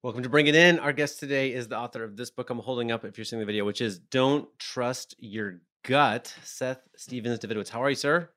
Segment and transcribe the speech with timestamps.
[0.00, 0.78] Welcome to Bring It In.
[0.78, 3.40] Our guest today is the author of this book I'm holding up if you're seeing
[3.40, 6.32] the video, which is Don't Trust Your Gut.
[6.44, 7.68] Seth Stephens Davidowitz.
[7.68, 8.30] How are you, sir?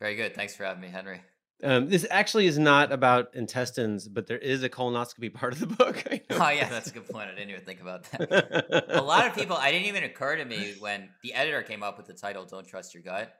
[0.00, 0.34] Very good.
[0.34, 1.20] Thanks for having me, Henry.
[1.62, 5.66] Um, this actually is not about intestines, but there is a colonoscopy part of the
[5.66, 6.02] book.
[6.30, 7.28] Oh yeah, that's a good point.
[7.28, 8.86] I didn't even think about that.
[8.88, 11.98] a lot of people, I didn't even occur to me when the editor came up
[11.98, 13.34] with the title "Don't Trust Your Gut."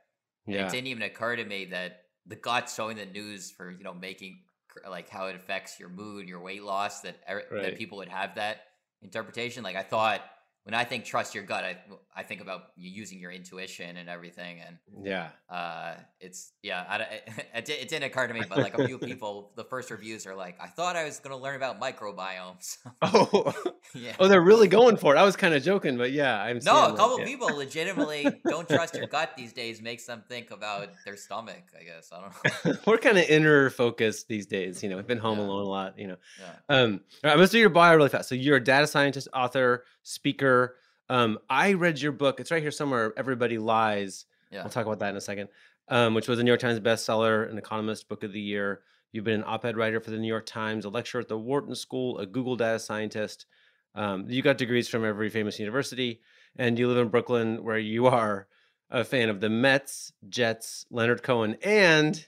[0.46, 0.66] Yeah.
[0.66, 3.94] It didn't even occur to me that the gut showing the news for you know
[3.94, 4.40] making
[4.88, 7.00] like how it affects your mood, your weight loss.
[7.02, 7.62] That er, right.
[7.62, 8.64] that people would have that
[9.02, 9.62] interpretation.
[9.62, 10.22] Like I thought
[10.64, 11.78] when I think trust your gut, I
[12.14, 16.98] I think about using your intuition and everything, and yeah, uh, it's yeah, I,
[17.58, 20.34] it, it, didn't occur to me, but like a few people, the first reviews are
[20.34, 22.76] like, I thought I was going to learn about microbiomes.
[23.02, 23.52] oh,
[23.94, 24.12] yeah.
[24.20, 25.18] Oh, they're really going for it.
[25.18, 26.92] I was kind of joking, but yeah, I'm no.
[26.92, 27.56] A couple like, people yeah.
[27.56, 29.80] legitimately don't trust your gut these days.
[29.80, 31.64] Makes them think about their stomach.
[31.78, 32.80] I guess I don't know.
[32.86, 34.82] We're kind of inner focused these days.
[34.82, 35.44] You know, we've been home yeah.
[35.44, 35.98] alone a lot.
[35.98, 36.76] You know, yeah.
[36.76, 38.28] um, all right, let's do your bio really fast.
[38.28, 40.76] So you're a data scientist, author, speaker.
[41.08, 42.40] Um, I read your book.
[42.40, 43.12] It's right here somewhere.
[43.16, 44.24] Everybody lies.
[44.50, 44.62] Yeah.
[44.62, 45.48] We'll talk about that in a second.
[45.88, 48.82] Um, which was a New York Times bestseller, an Economist Book of the Year.
[49.10, 51.74] You've been an op-ed writer for the New York Times, a lecturer at the Wharton
[51.74, 53.46] School, a Google data scientist.
[53.94, 56.22] Um, you got degrees from every famous university,
[56.56, 58.46] and you live in Brooklyn, where you are
[58.90, 62.24] a fan of the Mets, Jets, Leonard Cohen, and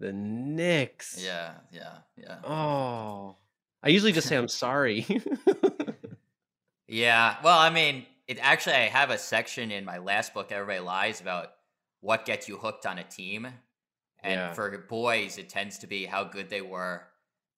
[0.00, 1.22] the Knicks.
[1.22, 2.38] Yeah, yeah, yeah.
[2.44, 3.36] Oh,
[3.82, 5.06] I usually just say I'm sorry.
[6.88, 7.36] Yeah.
[7.44, 11.20] Well, I mean, it actually I have a section in my last book, Everybody Lies,
[11.20, 11.52] about
[12.00, 13.46] what gets you hooked on a team.
[14.20, 14.52] And yeah.
[14.52, 17.02] for boys, it tends to be how good they were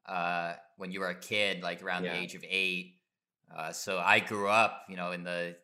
[0.06, 2.14] uh, when you were a kid, like around yeah.
[2.14, 2.97] the age of eight.
[3.56, 5.56] Uh, so I grew up, you know, in the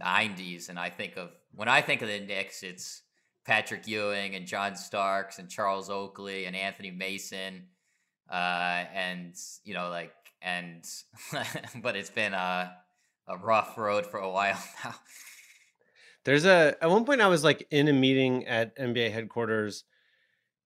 [0.00, 3.02] '90s, and I think of when I think of the Knicks, it's
[3.44, 7.66] Patrick Ewing and John Starks and Charles Oakley and Anthony Mason,
[8.30, 10.84] uh, and you know, like, and
[11.82, 12.70] but it's been uh
[13.30, 14.94] a rough road for a while now.
[16.24, 19.84] There's a at one point I was like in a meeting at NBA headquarters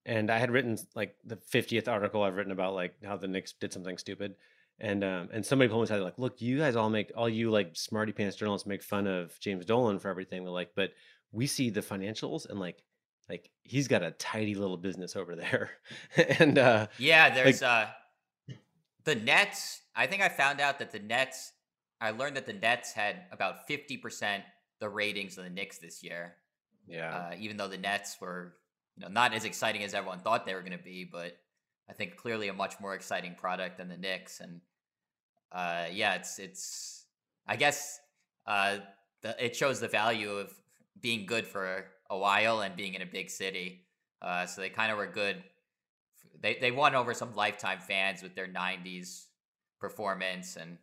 [0.04, 3.52] and I had written like the 50th article I've written about like how the Knicks
[3.52, 4.34] did something stupid.
[4.80, 7.50] And um and somebody told me aside like, look, you guys all make all you
[7.50, 10.42] like smarty pants journalists make fun of James Dolan for everything.
[10.42, 10.90] They're like, but
[11.30, 12.82] we see the financials and like
[13.28, 15.70] like he's got a tidy little business over there.
[16.40, 18.56] and uh Yeah, there's like, uh
[19.04, 19.82] the Nets.
[19.94, 21.52] I think I found out that the Nets
[22.04, 24.42] I learned that the Nets had about 50%
[24.78, 26.36] the ratings of the Knicks this year.
[26.86, 27.16] Yeah.
[27.16, 28.56] Uh, even though the Nets were,
[28.96, 31.38] you know, not as exciting as everyone thought they were going to be, but
[31.88, 34.40] I think clearly a much more exciting product than the Knicks.
[34.40, 34.60] And
[35.50, 37.06] uh, yeah, it's it's.
[37.46, 37.98] I guess
[38.46, 38.78] uh,
[39.22, 40.52] the, it shows the value of
[41.00, 43.86] being good for a while and being in a big city.
[44.20, 45.42] Uh, so they kind of were good.
[46.40, 49.24] They they won over some lifetime fans with their '90s
[49.80, 50.78] performance and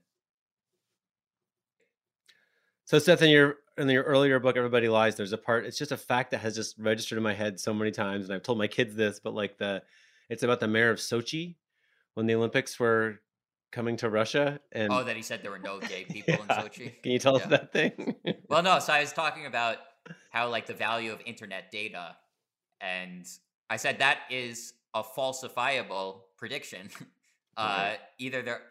[2.86, 5.66] so Seth, in your in your earlier book, Everybody Lies, there's a part.
[5.66, 8.34] It's just a fact that has just registered in my head so many times, and
[8.34, 9.82] I've told my kids this, but like the,
[10.30, 11.56] it's about the mayor of Sochi
[12.14, 13.20] when the Olympics were
[13.72, 16.62] coming to Russia, and oh, that he said there were no gay people yeah.
[16.62, 17.02] in Sochi.
[17.02, 17.44] Can you tell yeah.
[17.44, 18.16] us that thing?
[18.50, 18.80] well, no.
[18.80, 19.78] So I was talking about
[20.30, 22.16] how like the value of internet data,
[22.80, 23.26] and
[23.70, 26.90] I said that is a falsifiable prediction.
[27.58, 28.62] uh, either they're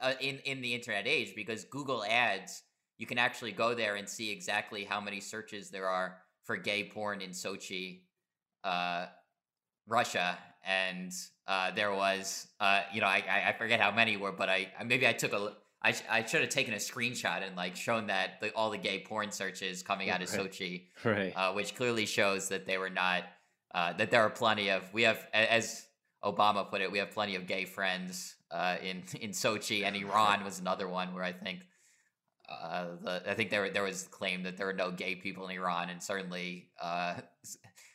[0.00, 2.62] uh, in in the internet age because Google Ads
[2.98, 6.84] you can actually go there and see exactly how many searches there are for gay
[6.84, 8.00] porn in Sochi,
[8.62, 9.06] uh,
[9.86, 11.12] Russia, and
[11.46, 15.06] uh, there was, uh, you know, I, I forget how many were, but I maybe
[15.06, 18.54] I took a, I, I should have taken a screenshot and like shown that the,
[18.54, 20.50] all the gay porn searches coming out of right.
[20.50, 21.32] Sochi, right?
[21.36, 23.24] Uh, which clearly shows that they were not,
[23.74, 25.86] uh, that there are plenty of, we have, as
[26.24, 30.44] Obama put it, we have plenty of gay friends uh, in in Sochi, and Iran
[30.44, 31.66] was another one where I think
[32.48, 35.56] uh, the, I think there there was claim that there were no gay people in
[35.56, 37.14] Iran, and certainly uh,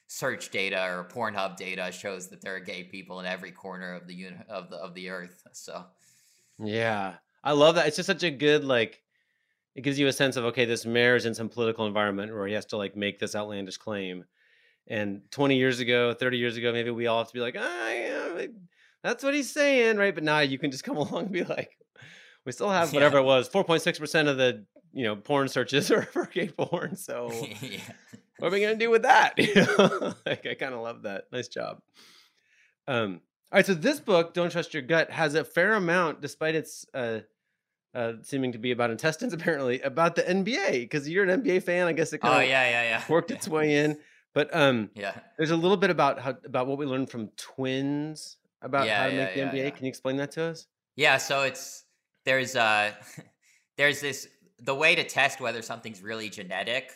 [0.07, 4.07] search data or Pornhub data shows that there are gay people in every corner of
[4.07, 5.43] the uni- of the of the earth.
[5.53, 5.85] So,
[6.57, 7.87] yeah, I love that.
[7.87, 9.01] It's just such a good like.
[9.75, 12.47] It gives you a sense of okay, this mayor is in some political environment where
[12.47, 14.25] he has to like make this outlandish claim.
[14.87, 17.89] And 20 years ago, 30 years ago, maybe we all have to be like, ah,
[17.91, 18.47] yeah,
[19.03, 20.15] that's what he's saying, right?
[20.15, 21.77] But now you can just come along and be like,
[22.45, 23.23] we still have whatever yeah.
[23.23, 27.31] it was 4.6% of the you know porn searches are for gay porn so
[27.61, 27.79] yeah.
[28.39, 29.37] what are we going to do with that
[30.25, 31.81] like i kind of love that nice job
[32.87, 33.21] um
[33.51, 36.85] all right so this book don't trust your gut has a fair amount despite its
[36.93, 37.19] uh
[37.93, 41.87] uh, seeming to be about intestines, apparently about the NBA because you're an NBA fan.
[41.87, 43.03] I guess it kind oh, of yeah, yeah, yeah.
[43.09, 43.97] worked its way in.
[44.33, 48.37] But um, yeah, there's a little bit about how about what we learned from twins
[48.61, 49.75] about yeah, how to yeah, make the NBA.
[49.75, 50.67] Can you explain that to us?
[50.95, 51.85] Yeah, so it's
[52.29, 52.91] there's uh
[53.77, 54.27] there's this
[54.59, 56.91] the way to test whether something's really genetic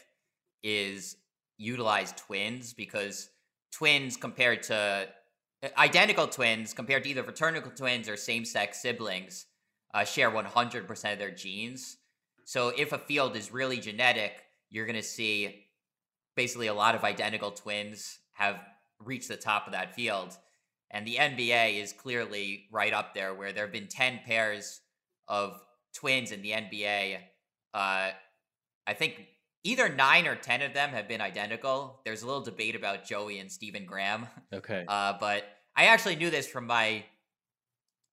[0.61, 1.17] is
[1.57, 3.29] utilize twins because
[3.71, 5.07] twins compared to
[5.63, 9.47] uh, identical twins compared to either fraternal twins or same-sex siblings
[9.95, 11.97] uh, share 100% of their genes.
[12.45, 14.33] So if a field is really genetic
[14.69, 15.65] you're going to see
[16.35, 18.59] basically a lot of identical twins have
[18.99, 20.37] reached the top of that field.
[20.91, 24.81] And the nba is clearly right up there where there have been 10 pairs
[25.27, 25.59] of
[25.93, 27.17] twins in the nba
[27.73, 28.09] uh,
[28.87, 29.27] i think
[29.63, 32.01] either nine or ten of them have been identical.
[32.05, 34.27] There's a little debate about Joey and Stephen Graham.
[34.53, 34.85] Okay.
[34.87, 35.43] Uh, but
[35.75, 37.05] I actually knew this from my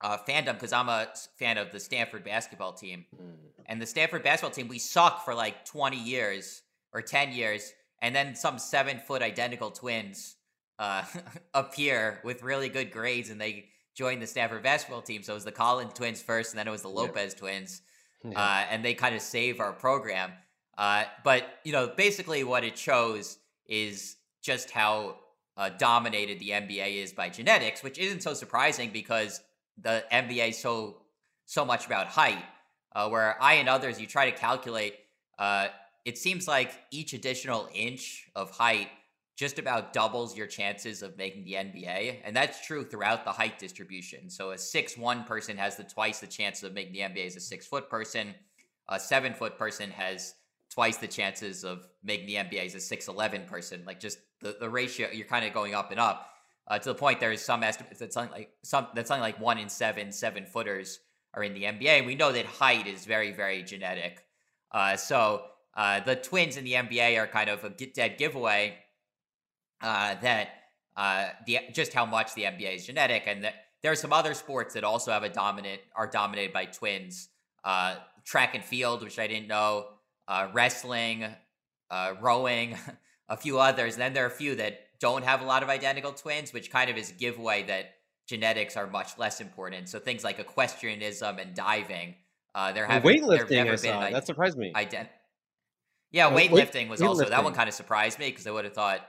[0.00, 1.08] uh, fandom because I'm a
[1.38, 3.04] fan of the Stanford basketball team.
[3.14, 3.34] Mm.
[3.66, 7.72] And the Stanford basketball team, we suck for like 20 years or 10 years.
[8.00, 10.36] And then some seven foot identical twins
[10.78, 11.02] uh,
[11.54, 13.66] appear with really good grades and they
[14.00, 15.22] join the Stanford basketball team.
[15.22, 17.38] So it was the Collins twins first, and then it was the Lopez yeah.
[17.38, 17.82] twins.
[18.24, 18.40] Yeah.
[18.40, 20.32] Uh, and they kind of save our program.
[20.78, 25.16] Uh, but you know, basically, what it shows is just how
[25.58, 29.42] uh, dominated the NBA is by genetics, which isn't so surprising because
[29.76, 31.02] the NBA is so
[31.44, 32.42] so much about height.
[32.92, 34.94] Uh, where I and others, you try to calculate,
[35.38, 35.68] uh,
[36.06, 38.88] it seems like each additional inch of height
[39.40, 43.58] just about doubles your chances of making the NBA, and that's true throughout the height
[43.58, 44.28] distribution.
[44.28, 47.36] So a six one person has the twice the chances of making the NBA as
[47.36, 48.34] a six foot person.
[48.90, 50.34] A seven foot person has
[50.68, 53.82] twice the chances of making the NBA as a 6'11 person.
[53.86, 56.28] Like just the, the ratio, you're kind of going up and up.
[56.68, 59.40] Uh, to the point there is some estimates that something like some that's something like
[59.40, 61.00] one in seven seven footers
[61.32, 62.04] are in the NBA.
[62.04, 64.22] We know that height is very very genetic.
[64.70, 65.44] Uh, so
[65.74, 68.76] uh, the twins in the NBA are kind of a dead giveaway
[69.82, 70.48] uh, that
[70.96, 74.34] uh, the just how much the NBA is genetic, and that there are some other
[74.34, 77.28] sports that also have a dominant are dominated by twins.
[77.64, 79.86] Uh, track and field, which I didn't know
[80.28, 81.26] uh, wrestling,
[81.90, 82.76] uh, rowing,
[83.28, 83.94] a few others.
[83.94, 86.70] And then there are a few that don't have a lot of identical twins, which
[86.70, 87.94] kind of is a giveaway that
[88.28, 89.88] genetics are much less important.
[89.88, 92.14] So things like equestrianism and diving,
[92.54, 93.50] uh, there have weightlifting.
[93.50, 94.72] Never been that surprised me.
[94.74, 95.08] Ident-
[96.12, 97.06] yeah, weightlifting was weightlifting.
[97.06, 99.00] also that one kind of surprised me because I would have thought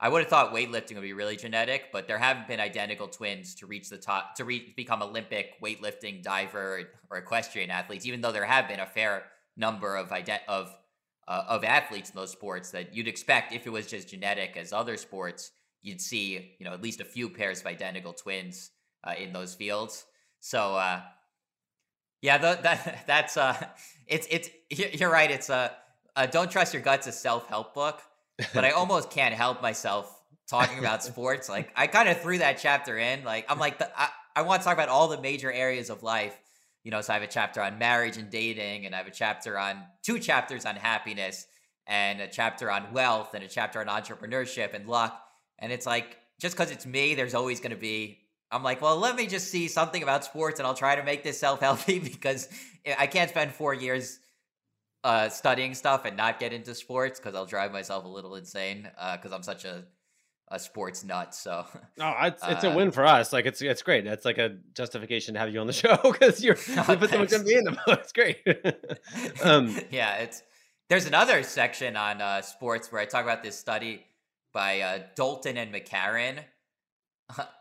[0.00, 3.56] I would have thought weightlifting would be really genetic, but there haven't been identical twins
[3.56, 8.06] to reach the top to become Olympic weightlifting diver or equestrian athletes.
[8.06, 9.24] Even though there have been a fair
[9.56, 10.74] number of ident- of
[11.26, 14.72] uh, of athletes in those sports that you'd expect if it was just genetic as
[14.72, 15.50] other sports
[15.82, 18.70] you'd see you know at least a few pairs of identical twins
[19.04, 20.06] uh, in those fields
[20.40, 21.02] so uh,
[22.22, 23.54] yeah the, that that's uh
[24.06, 24.48] it's it's
[24.98, 25.70] you're right it's a
[26.30, 28.00] don't trust your guts a self-help book
[28.54, 30.14] but i almost can't help myself
[30.48, 34.00] talking about sports like i kind of threw that chapter in like i'm like the,
[34.00, 36.38] I, I want to talk about all the major areas of life
[36.88, 39.10] you know, so I have a chapter on marriage and dating, and I have a
[39.10, 41.46] chapter on two chapters on happiness,
[41.86, 45.22] and a chapter on wealth, and a chapter on entrepreneurship and luck.
[45.58, 48.20] And it's like, just because it's me, there's always going to be.
[48.50, 51.22] I'm like, well, let me just see something about sports, and I'll try to make
[51.22, 52.48] this self healthy because
[52.86, 54.18] eh, I can't spend four years
[55.04, 58.90] uh, studying stuff and not get into sports because I'll drive myself a little insane
[59.12, 59.84] because uh, I'm such a
[60.50, 61.34] a sports nut.
[61.34, 61.66] So
[62.00, 63.32] oh, it's, it's uh, a win for us.
[63.32, 64.04] Like it's it's great.
[64.04, 67.10] That's like a justification to have you on the show because you're oh, you put
[67.10, 67.78] so much NBA in them.
[67.88, 68.38] It's great.
[69.42, 70.42] um, yeah, it's
[70.88, 74.04] there's another section on uh, sports where I talk about this study
[74.52, 76.38] by uh, Dalton and MacKerron.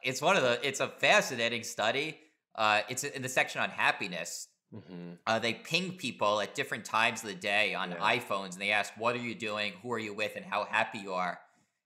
[0.02, 0.66] It's one of the.
[0.66, 2.18] It's a fascinating study.
[2.56, 4.48] Uh, it's in the section on happiness.
[4.74, 5.12] Mm-hmm.
[5.26, 7.98] Uh, they ping people at different times of the day on yeah.
[7.98, 9.74] iPhones, and they ask, "What are you doing?
[9.82, 10.36] Who are you with?
[10.36, 11.40] And how happy you are."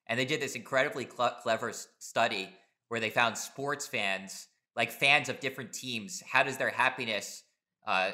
[0.07, 2.50] And they did this incredibly cl- clever study
[2.89, 7.43] where they found sports fans, like fans of different teams, how does their happiness
[7.88, 8.11] uh,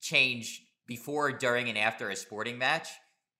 [0.00, 2.88] change before, during, and after a sporting match?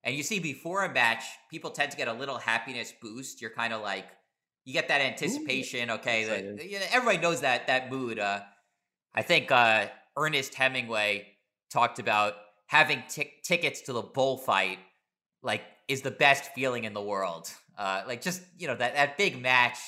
[0.03, 3.41] And you see, before a match, people tend to get a little happiness boost.
[3.41, 4.07] You're kind of like,
[4.65, 5.91] you get that anticipation.
[5.91, 8.19] Ooh, okay, the, you know, everybody knows that that mood.
[8.19, 8.41] Uh,
[9.15, 11.27] I think uh, Ernest Hemingway
[11.71, 12.35] talked about
[12.67, 14.79] having t- tickets to the bullfight,
[15.43, 17.51] like, is the best feeling in the world.
[17.77, 19.79] Uh, like just you know that that big match,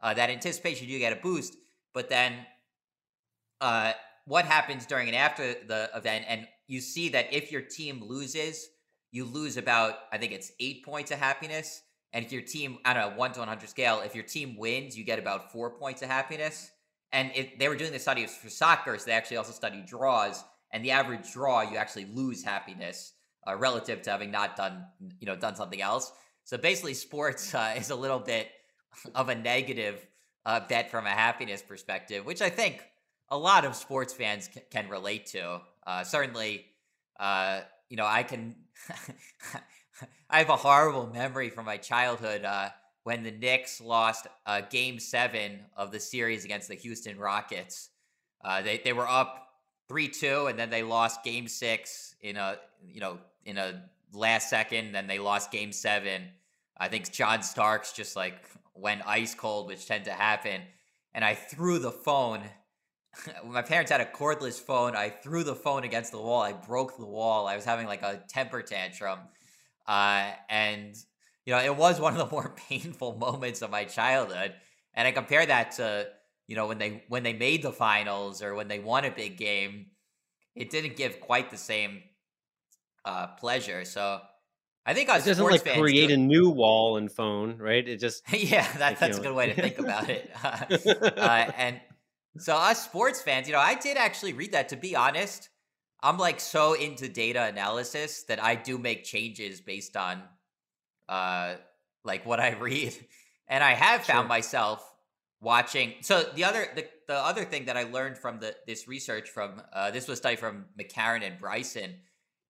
[0.00, 1.56] uh, that anticipation, you get a boost.
[1.94, 2.34] But then,
[3.60, 3.92] uh,
[4.26, 6.26] what happens during and after the event?
[6.28, 8.68] And you see that if your team loses,
[9.10, 11.82] you lose about I think it's eight points of happiness.
[12.12, 14.96] And if your team, on a one to one hundred scale, if your team wins,
[14.96, 16.70] you get about four points of happiness.
[17.12, 20.44] And if they were doing the study for soccer, so they actually also study draws.
[20.72, 23.14] And the average draw, you actually lose happiness
[23.46, 24.84] uh, relative to having not done,
[25.18, 26.12] you know, done something else.
[26.44, 28.48] So basically, sports uh, is a little bit
[29.14, 30.06] of a negative
[30.44, 32.82] uh, bet from a happiness perspective, which I think
[33.30, 35.60] a lot of sports fans c- can relate to.
[35.86, 36.66] Uh, certainly,
[37.18, 38.56] uh, you know, I can.
[40.30, 42.68] I have a horrible memory from my childhood uh,
[43.04, 47.90] when the Knicks lost uh, Game Seven of the series against the Houston Rockets.
[48.44, 49.48] Uh, they they were up
[49.88, 54.50] three two, and then they lost Game Six in a you know in a last
[54.50, 54.92] second.
[54.92, 56.28] Then they lost Game Seven.
[56.76, 58.36] I think John Starks just like
[58.74, 60.62] went ice cold, which tend to happen.
[61.14, 62.42] And I threw the phone.
[63.44, 64.94] My parents had a cordless phone.
[64.94, 66.42] I threw the phone against the wall.
[66.42, 67.46] I broke the wall.
[67.46, 69.18] I was having like a temper tantrum.
[69.86, 70.94] Uh, and,
[71.48, 74.52] you know, it was one of the more painful moments of my childhood.
[74.92, 76.06] And I compare that to,
[76.46, 79.38] you know, when they when they made the finals or when they won a big
[79.38, 79.86] game,
[80.54, 82.02] it didn't give quite the same
[83.06, 83.86] uh, pleasure.
[83.86, 84.20] So
[84.84, 87.88] I think us It doesn't like create do- a new wall and phone, right?
[87.88, 90.30] It just yeah, that, that's a good way to think about it.
[90.44, 91.80] uh, and
[92.36, 94.68] so, us sports fans, you know, I did actually read that.
[94.68, 95.48] To be honest,
[96.02, 100.22] I'm like so into data analysis that I do make changes based on,
[101.08, 101.54] uh,
[102.04, 102.94] like what I read,
[103.48, 104.28] and I have found Sure.
[104.28, 104.92] myself
[105.40, 105.94] watching.
[106.00, 109.62] So the other, the, the other thing that I learned from the this research from
[109.72, 111.94] uh, this was study from MacKerron and Bryson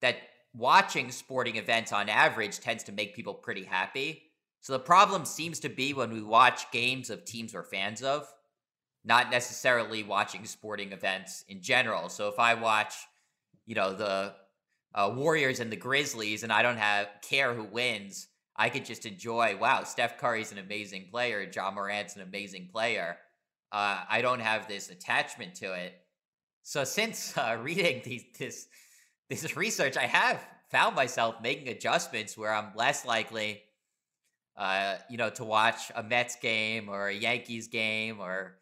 [0.00, 0.16] that
[0.54, 4.22] watching sporting events on average tends to make people pretty happy.
[4.60, 8.26] So the problem seems to be when we watch games of teams we're fans of,
[9.04, 12.08] not necessarily watching sporting events in general.
[12.08, 12.94] So if I watch,
[13.66, 14.34] you know, the
[14.94, 18.26] uh, Warriors and the Grizzlies, and I don't have care who wins,
[18.58, 19.56] I could just enjoy.
[19.56, 21.48] Wow, Steph Curry's an amazing player.
[21.54, 23.16] Ja Morant's an amazing player.
[23.70, 25.94] Uh, I don't have this attachment to it.
[26.64, 28.66] So since uh, reading these, this
[29.30, 33.62] this research, I have found myself making adjustments where I'm less likely,
[34.56, 38.58] uh, you know, to watch a Mets game or a Yankees game, or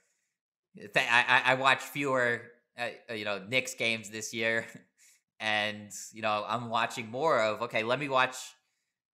[0.77, 2.43] th- I, I watch fewer,
[2.79, 4.67] uh, you know, Knicks games this year,
[5.41, 7.63] and you know, I'm watching more of.
[7.63, 8.37] Okay, let me watch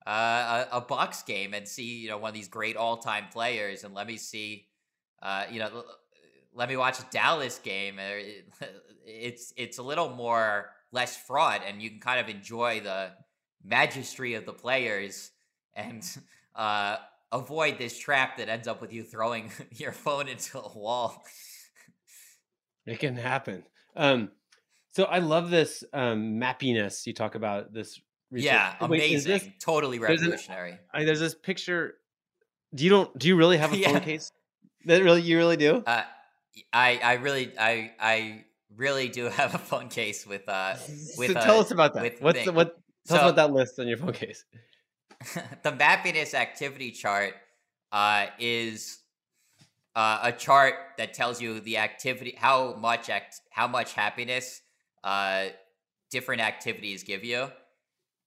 [0.07, 3.95] uh, a, Bucks game and see, you know, one of these great all-time players, and
[3.95, 4.67] let me see,
[5.23, 5.85] uh, you know,
[6.55, 7.99] let me watch a Dallas game.
[9.05, 13.11] It's it's a little more less fraught, and you can kind of enjoy the
[13.69, 15.33] magistry of the players
[15.75, 16.09] and
[16.55, 16.99] uh,
[17.33, 21.25] avoid this trap that ends up with you throwing your phone into a wall.
[22.87, 23.65] it can happen.
[23.97, 24.31] Um,
[24.93, 27.73] so I love this um, mappiness you talk about.
[27.73, 27.99] This
[28.33, 28.47] research.
[28.47, 30.79] yeah, Wait, amazing, this- totally there's an- revolutionary.
[30.93, 31.95] I, there's this picture.
[32.75, 33.17] Do you don't?
[33.19, 33.93] Do you really have a Yeah.
[33.93, 34.33] phone case?
[34.87, 35.85] That really you really do?
[35.87, 36.03] Uh,
[36.73, 38.45] I I really I I
[38.77, 40.75] really do have a phone case with uh
[41.19, 42.21] with so uh, tell us about that.
[42.21, 42.77] What's the, what?
[43.07, 44.45] Tell us about that list on your phone case.
[45.63, 47.35] the mappiness activity chart
[47.93, 48.99] uh, is
[49.95, 54.63] uh, a chart that tells you the activity, how much act, how much happiness
[55.05, 55.45] uh,
[56.11, 57.49] different activities give you,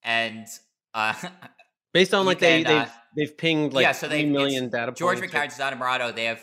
[0.05, 0.47] and
[0.93, 1.13] uh,
[1.93, 2.79] Based on like they can, uh,
[3.15, 5.33] they've they've pinged like yeah, so three they've- million data George points.
[5.33, 6.41] MacKerron, Susana Mourato, they have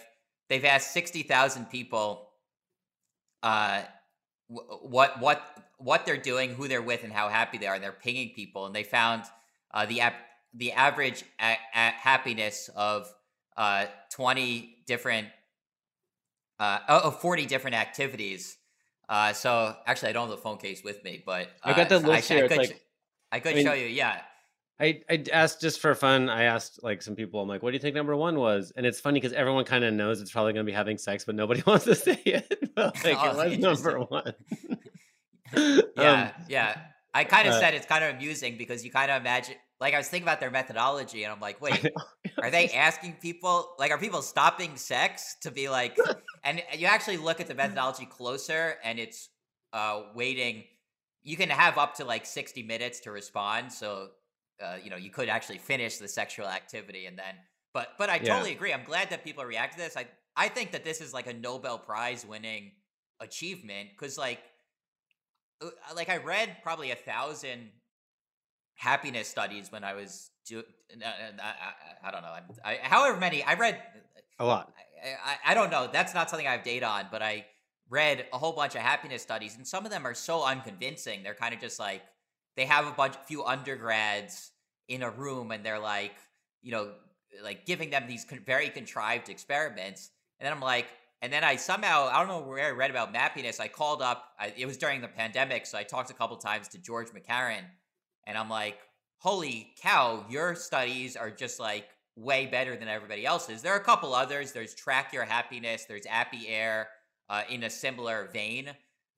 [0.48, 2.28] they've asked sixty thousand people
[3.42, 3.82] uh,
[4.48, 5.42] wh- what what
[5.78, 8.66] what they're doing, who they're with, and how happy they are, and they're pinging people,
[8.66, 9.24] and they found
[9.74, 13.12] uh, the ap- the average a- a- happiness of
[13.56, 15.28] uh, twenty different
[16.58, 18.56] uh, of forty different activities.
[19.08, 21.98] Uh, so actually, I don't have the phone case with me, but I got uh,
[21.98, 22.44] the list I, here.
[22.44, 22.80] I It's like-
[23.32, 23.86] I could I mean- show you.
[23.86, 24.20] Yeah,
[24.80, 26.28] I, I asked just for fun.
[26.28, 27.40] I asked like some people.
[27.40, 29.82] I'm like, "What do you think number one was?" And it's funny because everyone kind
[29.84, 32.70] of knows it's probably going to be having sex, but nobody wants to say it.
[32.74, 34.34] But like, Oh, it was number one.
[35.54, 36.78] Yeah, Um, yeah.
[37.14, 39.92] I kind of uh, said it's kind of amusing because you kind of imagine, like,
[39.92, 41.86] I was thinking about their methodology, and I'm like, wait,
[42.42, 45.98] are they asking people, like, are people stopping sex to be like,
[46.42, 49.28] and you actually look at the methodology closer, and it's
[49.74, 50.64] uh, waiting.
[51.22, 54.08] You can have up to like 60 minutes to respond, so
[54.62, 57.34] uh, you know you could actually finish the sexual activity and then.
[57.74, 58.34] But but I Yeah.
[58.34, 58.72] totally agree.
[58.72, 59.96] I'm glad that people react to this.
[59.96, 62.72] I I think that this is like a Nobel Prize winning
[63.20, 64.40] achievement because like
[65.62, 67.70] uh, like I read probably a thousand
[68.74, 70.62] happiness studies when I was do.
[71.04, 72.34] I, I, I don't know.
[72.64, 73.80] I, I, however many I read.
[74.38, 74.72] a lot.
[75.04, 75.88] I, I, I don't know.
[75.92, 77.46] That's not something I have data on, but I
[77.92, 81.22] read a whole bunch of happiness studies, and some of them are so unconvincing.
[81.22, 82.02] They're kind of just like
[82.56, 84.50] they have a bunch, few undergrads
[84.88, 86.14] in a room, and they're like,
[86.62, 86.92] you know,
[87.44, 90.86] like giving them these con- very contrived experiments, and then I'm like,
[91.20, 93.60] and then I somehow I don't know where I read about mappiness.
[93.60, 94.32] I called up.
[94.40, 97.64] I, it was during the pandemic, so I talked a couple times to George MacKerron,
[98.26, 98.78] and I'm like,
[99.18, 103.60] holy cow, your studies are just like way better than everybody else's.
[103.60, 104.52] There are a couple others.
[104.52, 105.84] There's Track Your Happiness.
[105.84, 106.88] There's Appy Air.
[107.32, 108.68] Uh, in a similar vein.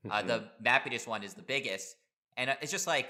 [0.09, 0.26] Uh, Mhm.
[0.28, 1.97] the Mappiness one is the biggest,
[2.37, 3.09] and uh, it's just like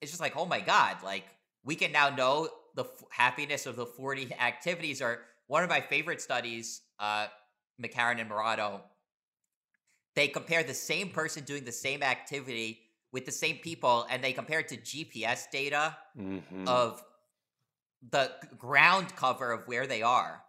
[0.00, 1.24] it's just like oh my god, like
[1.62, 5.00] we can now know the f- happiness of the forty activities.
[5.00, 7.28] Or one of my favorite studies, uh,
[7.80, 8.80] MacKerron and Mourato.
[10.16, 12.80] they compare the same person doing the same activity
[13.12, 16.66] with the same people, and they compare it to GPS data Mhm.
[16.66, 17.00] of
[18.10, 20.42] the ground cover of where they are.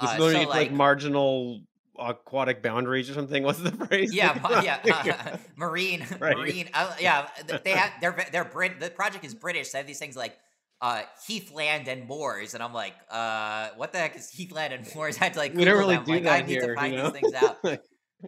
[0.00, 1.62] This Uh, so like, like marginal
[1.98, 3.42] aquatic boundaries or something.
[3.42, 4.12] What's the phrase?
[4.14, 6.36] yeah, yeah, uh, marine, Right.
[6.36, 6.68] marine.
[6.74, 7.28] Uh, yeah,
[7.64, 8.80] they have they're they're Brit.
[8.80, 9.70] The project is British.
[9.70, 10.36] They have these things like
[10.80, 15.16] uh, Heathland and Moors, and I'm like, uh, what the heck is Heathland and Moors?
[15.20, 16.04] I had to like we don't really them.
[16.04, 16.74] do like, that I need here.
[16.74, 17.10] to find you know?
[17.10, 17.58] these things out.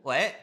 [0.03, 0.35] what?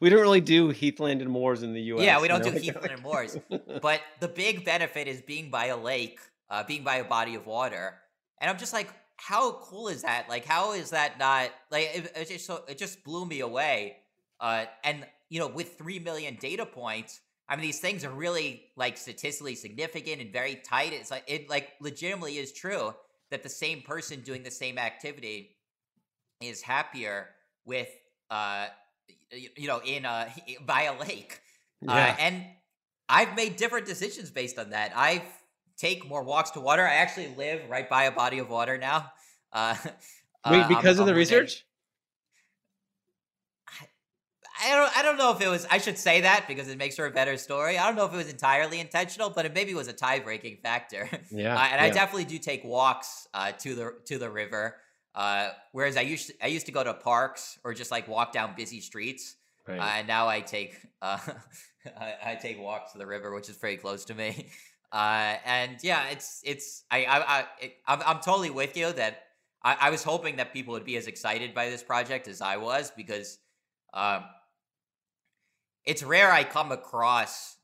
[0.00, 2.04] we don't really do heathland and moors in the U.S.
[2.04, 2.52] Yeah, we don't know?
[2.52, 3.36] do Heathland and Moors.
[3.82, 6.20] But the big benefit is being by a lake,
[6.50, 7.94] uh, being by a body of water,
[8.40, 10.28] and I'm just like, how cool is that?
[10.28, 11.90] Like, how is that not like?
[11.94, 13.96] It, it just so it just blew me away.
[14.40, 18.64] Uh, and you know, with three million data points, I mean, these things are really
[18.76, 20.92] like statistically significant and very tight.
[20.92, 22.94] It's like it like legitimately is true
[23.30, 25.56] that the same person doing the same activity
[26.40, 27.28] is happier
[27.66, 27.88] with
[28.30, 28.68] uh
[29.32, 30.28] you know in uh
[30.66, 31.40] by a lake
[31.86, 32.16] uh, yeah.
[32.18, 32.44] and
[33.08, 34.92] I've made different decisions based on that.
[34.94, 35.22] I
[35.78, 36.86] take more walks to water.
[36.86, 39.10] I actually live right by a body of water now.
[39.52, 41.64] Uh, uh, Wait, I'm- because of the I'm research?
[44.60, 44.98] I don't.
[44.98, 45.66] I don't know if it was.
[45.70, 47.78] I should say that because it makes for a better story.
[47.78, 50.58] I don't know if it was entirely intentional, but it maybe was a tie breaking
[50.62, 51.08] factor.
[51.30, 51.54] Yeah.
[51.58, 54.76] Uh, and I definitely do take walks uh, to the to the river.
[55.14, 58.32] Uh, whereas I used to, I used to go to parks or just like walk
[58.32, 59.36] down busy streets.
[59.66, 59.78] Right.
[59.78, 61.18] Uh, and now I take uh,
[61.96, 64.50] I, I take walks to the river, which is pretty close to me.
[64.90, 69.24] Uh, and yeah, it's it's I I, I it, I'm I'm totally with you that
[69.62, 72.56] I, I was hoping that people would be as excited by this project as I
[72.56, 73.38] was because
[73.92, 74.24] um,
[75.84, 77.56] it's rare I come across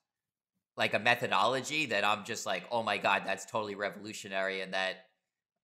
[0.76, 4.96] like a methodology that I'm just like, oh my god, that's totally revolutionary, and that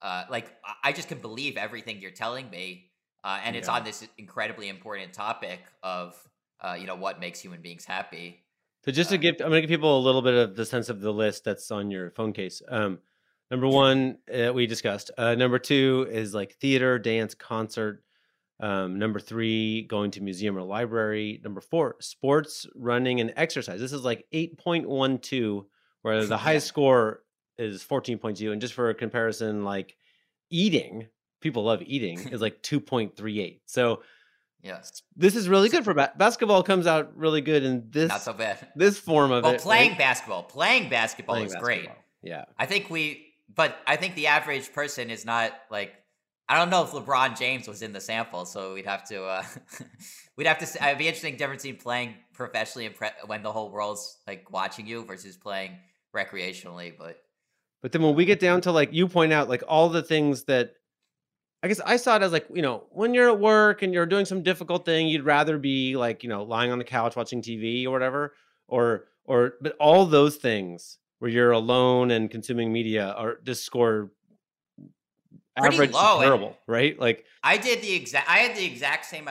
[0.03, 2.91] uh, like I- I just can believe everything you're telling me,
[3.25, 6.17] uh, and it's on this incredibly important topic of
[6.61, 8.45] uh, you know what makes human beings happy.
[8.85, 10.89] So just to give, I'm going to give people a little bit of the sense
[10.89, 12.63] of the list that's on your phone case.
[12.67, 12.99] Um,
[13.51, 15.11] number one, uh, we discussed.
[15.19, 18.03] Uh, number two is like theater, dance, concert.
[18.59, 21.41] Um, number three, going to museum or library.
[21.43, 23.81] Number four, sports, running, and exercise.
[23.81, 25.65] This is like 8.12,
[26.03, 27.23] where the highest score
[27.59, 28.53] is 14.2.
[28.53, 29.97] And just for a comparison, like
[30.51, 31.09] eating,
[31.41, 33.61] people love eating, is like 2.38.
[33.67, 34.03] So
[34.63, 34.83] Yeah,
[35.17, 36.63] this is really good for ba- basketball.
[36.63, 38.69] Comes out really good in this not so bad.
[38.77, 39.61] this form of Well, it.
[39.63, 39.99] playing right?
[39.99, 41.89] basketball, playing basketball Playing is great.
[42.23, 42.45] Yeah.
[42.59, 45.95] I think we, but I think the average person is not like.
[46.49, 49.45] I don't know if LeBron James was in the sample, so we'd have to, uh
[50.37, 50.85] we'd have to.
[50.85, 54.85] It'd be interesting difference in playing professionally and pre- when the whole world's like watching
[54.87, 55.79] you versus playing
[56.15, 56.93] recreationally.
[56.99, 57.19] But
[57.83, 60.45] But then when we get down to like you point out like all the things
[60.45, 60.73] that
[61.63, 64.07] I guess I saw it as like, you know, when you're at work and you're
[64.07, 67.43] doing some difficult thing, you'd rather be like, you know, lying on the couch watching
[67.43, 68.35] TV or whatever.
[68.67, 74.11] Or or but all those things where you're alone and consuming media are just score
[75.57, 76.99] Pretty average low, terrible, right?
[76.99, 78.29] Like I did the exact.
[78.31, 79.29] I had the exact same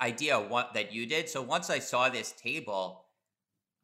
[0.00, 1.28] idea what that you did.
[1.28, 3.04] So once I saw this table,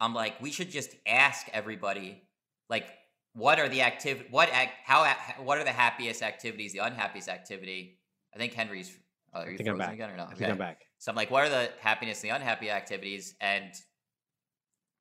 [0.01, 2.23] I'm like, we should just ask everybody,
[2.69, 2.87] like,
[3.37, 5.05] what are the active, what act, how,
[5.43, 7.99] what are the happiest activities, the unhappiest activity?
[8.35, 8.97] I think Henry's.
[9.35, 9.93] Uh, are you think I'm back.
[9.93, 10.25] again or no?
[10.25, 10.81] I think I'm back.
[10.99, 13.73] So I'm like, what are the happiness, and the unhappy activities, and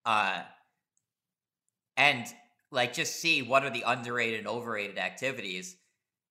[0.06, 0.42] uh,
[1.96, 2.26] and
[2.72, 5.78] like just see what are the underrated and overrated activities.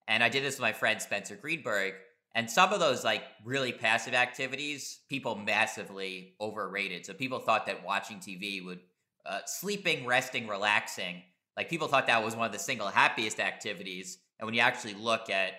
[0.07, 1.95] And I did this with my friend Spencer Greenberg,
[2.35, 7.07] and some of those like really passive activities, people massively overrated.
[7.07, 8.81] So people thought that watching TV would,
[9.25, 11.23] uh, sleeping, resting, relaxing,
[11.57, 14.19] like people thought that was one of the single happiest activities.
[14.39, 15.53] And when you actually look at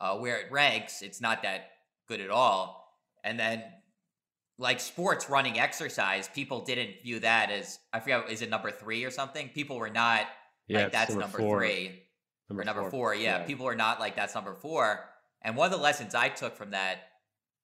[0.00, 1.70] uh, where it ranks, it's not that
[2.08, 2.98] good at all.
[3.24, 3.62] And then
[4.58, 9.04] like sports, running, exercise, people didn't view that as I forget is it number three
[9.04, 9.48] or something.
[9.48, 10.26] People were not
[10.68, 11.58] Yeah, like that's number, four.
[11.58, 12.02] three
[12.50, 13.14] or number four.
[13.14, 13.44] Yeah, Yeah.
[13.44, 15.08] people are not like that's number four.
[15.42, 16.98] And one of the lessons I took from that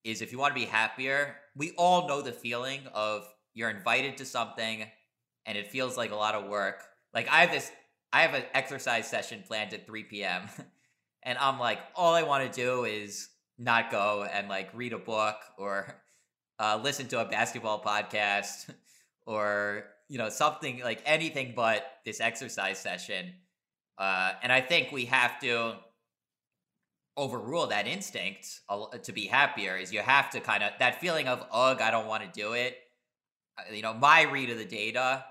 [0.04, 4.16] is if you want to be happier, we all know the feeling of you're invited
[4.18, 4.86] to something
[5.44, 6.82] and it feels like a lot of work.
[7.16, 7.72] Like I have this,
[8.12, 10.42] I have an exercise session planned at 3 p.m.
[11.22, 14.98] and I'm like, all I want to do is not go and like read a
[14.98, 16.02] book or
[16.61, 18.70] uh, listen to a basketball podcast
[19.26, 23.33] or you know something like anything but this exercise session.
[23.96, 25.76] Uh, and I think we have to
[27.16, 28.61] overrule that instinct
[29.02, 32.07] to be happier is you have to kind of that feeling of ugh i don't
[32.07, 32.76] want to do it
[33.59, 35.24] uh, you know my read of the data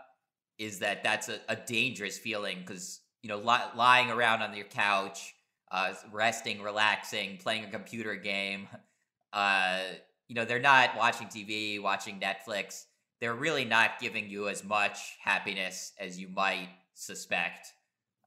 [0.57, 4.65] is that that's a, a dangerous feeling because you know li- lying around on your
[4.65, 5.33] couch
[5.71, 8.67] uh, resting relaxing playing a computer game
[9.33, 9.79] uh,
[10.27, 12.85] you know they're not watching tv watching netflix.
[13.21, 17.71] They're really not giving you as much happiness as you might suspect.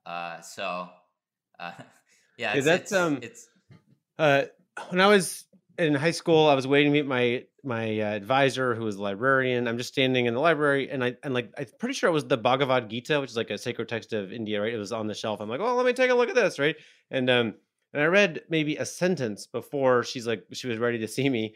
[0.06, 0.88] Uh, so
[1.60, 1.72] uh,
[2.38, 3.48] yeah, it's, that's it's, um, it's
[4.18, 4.44] uh,
[4.88, 5.44] when I was
[5.78, 9.02] in high school, I was waiting to meet my my uh, advisor, who was a
[9.02, 9.66] librarian.
[9.66, 12.26] I'm just standing in the library, and I and like I'm pretty sure it was
[12.26, 14.72] the Bhagavad Gita, which is like a sacred text of India, right?
[14.72, 15.40] It was on the shelf.
[15.40, 16.76] I'm like, oh, let me take a look at this, right?
[17.10, 17.54] And um,
[17.92, 21.54] and I read maybe a sentence before she's like she was ready to see me,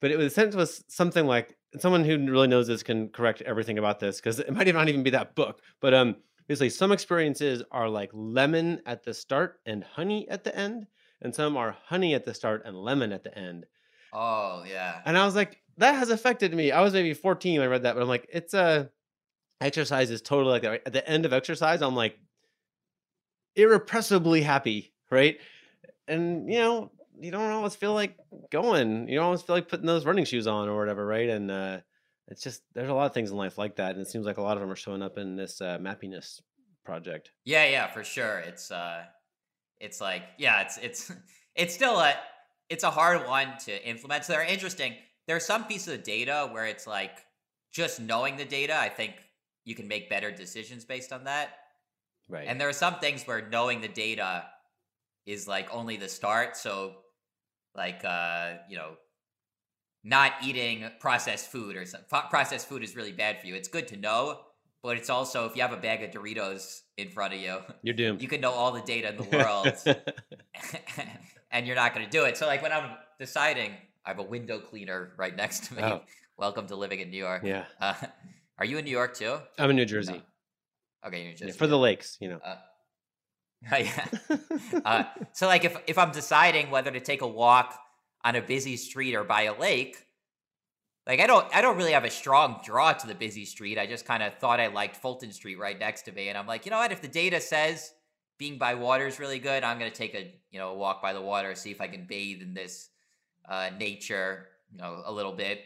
[0.00, 3.42] but it was the sentence was something like someone who really knows this can correct
[3.42, 6.16] everything about this because it might not even be that book, but um
[6.48, 10.86] basically some experiences are like lemon at the start and honey at the end
[11.20, 13.66] and some are honey at the start and lemon at the end
[14.12, 15.00] oh yeah.
[15.04, 16.72] And i was like that has affected me.
[16.72, 18.84] I was maybe 14 when i read that but i'm like it's a uh,
[19.60, 20.82] exercise is totally like that right?
[20.86, 22.16] at the end of exercise i'm like
[23.56, 25.38] irrepressibly happy right?
[26.06, 26.90] And you know
[27.20, 28.16] you don't always feel like
[28.50, 31.28] going you don't always feel like putting those running shoes on or whatever right?
[31.28, 31.78] And uh
[32.28, 34.38] it's just there's a lot of things in life like that and it seems like
[34.38, 36.40] a lot of them are showing up in this uh, mappiness
[36.84, 37.30] project.
[37.44, 38.38] Yeah yeah for sure.
[38.38, 39.04] It's uh
[39.80, 41.12] it's like yeah it's it's
[41.54, 42.14] it's still a
[42.68, 44.24] it's a hard one to implement.
[44.24, 44.94] So they're interesting.
[45.26, 47.24] There are some pieces of data where it's like
[47.72, 49.12] just knowing the data i think
[49.68, 51.50] you can make better decisions based on that.
[52.26, 52.46] Right.
[52.48, 54.44] And there are some things where knowing the data
[55.26, 56.56] is like only the start.
[56.56, 56.94] So
[57.74, 58.92] like uh you know
[60.02, 62.00] not eating processed food or some
[62.30, 63.54] processed food is really bad for you.
[63.54, 64.40] It's good to know,
[64.82, 67.94] but it's also if you have a bag of Doritos in front of you, you're
[67.94, 68.22] doomed.
[68.22, 69.98] You can know all the data in the world,
[71.50, 72.36] and you're not going to do it.
[72.36, 73.72] So, like when I'm deciding,
[74.04, 75.82] I have a window cleaner right next to me.
[75.82, 76.02] Oh.
[76.36, 77.42] Welcome to living in New York.
[77.44, 77.64] Yeah.
[77.80, 77.94] Uh,
[78.58, 79.38] are you in New York too?
[79.58, 80.12] I'm in New Jersey.
[80.12, 81.08] No.
[81.08, 81.46] Okay, New Jersey.
[81.46, 81.70] Yeah, for yeah.
[81.70, 82.38] the lakes, you know.
[82.44, 82.56] Uh,
[83.78, 84.06] yeah.
[84.84, 87.78] uh, so, like, if if I'm deciding whether to take a walk
[88.24, 89.96] on a busy street or by a lake,
[91.06, 93.78] like I don't I don't really have a strong draw to the busy street.
[93.78, 96.46] I just kind of thought I liked Fulton Street right next to me, and I'm
[96.46, 96.92] like, you know what?
[96.92, 97.92] If the data says
[98.38, 101.20] being by water is really good, I'm gonna take a you know walk by the
[101.20, 102.88] water, see if I can bathe in this
[103.48, 105.60] uh, nature, you know, a little bit.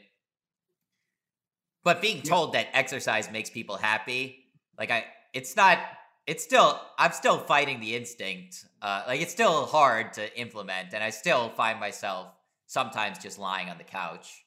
[1.85, 4.47] But being told that exercise makes people happy,
[4.79, 5.79] like I, it's not.
[6.27, 6.81] It's still.
[6.99, 8.65] I'm still fighting the instinct.
[8.81, 12.29] Uh, like it's still hard to implement, and I still find myself
[12.67, 14.45] sometimes just lying on the couch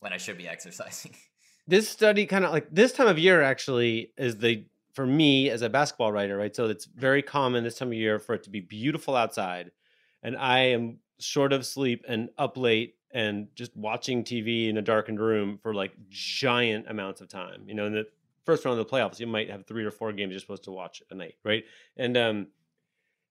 [0.00, 1.14] when I should be exercising.
[1.66, 4.64] This study kind of like this time of year actually is the
[4.98, 6.56] for me as a basketball writer, right?
[6.56, 9.70] So it's very common this time of year for it to be beautiful outside
[10.24, 14.82] and I am short of sleep and up late and just watching TV in a
[14.82, 17.62] darkened room for like giant amounts of time.
[17.68, 18.08] You know, in the
[18.44, 20.72] first round of the playoffs, you might have three or four games you're supposed to
[20.72, 21.62] watch a night, right?
[21.96, 22.48] And um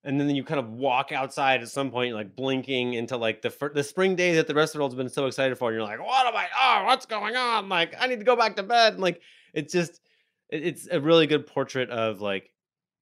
[0.06, 3.72] and then you kind of walk outside at some point, like blinking into like the
[3.74, 5.84] the spring day that the rest of the world's been so excited for, and you're
[5.84, 6.48] like, "What am I?
[6.58, 7.68] Oh, what's going on?
[7.68, 9.22] Like, I need to go back to bed." And like,
[9.54, 10.00] it's just,
[10.50, 12.52] it's a really good portrait of like,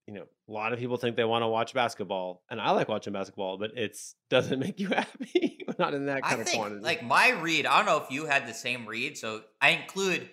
[0.06, 2.88] you know, a lot of people think they want to watch basketball, and I like
[2.88, 5.64] watching basketball, but it's doesn't make you happy.
[5.78, 6.82] Not in that kind I of think, quantity.
[6.82, 10.28] Like my read, I don't know if you had the same read, so I include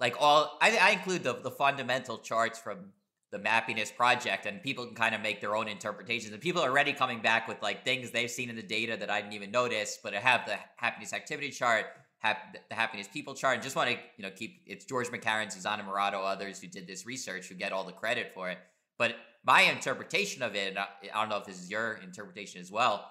[0.00, 2.92] like all I, I include the the fundamental charts from
[3.30, 6.70] the mappiness project and people can kind of make their own interpretations and people are
[6.70, 9.50] already coming back with like things they've seen in the data that i didn't even
[9.50, 11.86] notice but i have the happiness activity chart
[12.24, 12.36] have
[12.68, 15.82] the happiness people chart and just want to you know keep it's george MacKerron Susana
[15.82, 18.58] Mourato, others who did this research who get all the credit for it
[18.98, 22.60] but my interpretation of it and I, I don't know if this is your interpretation
[22.60, 23.10] as well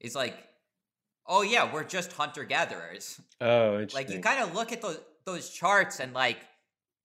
[0.00, 0.36] is like
[1.26, 5.50] oh yeah we're just hunter gatherers oh like you kind of look at those those
[5.50, 6.38] charts and like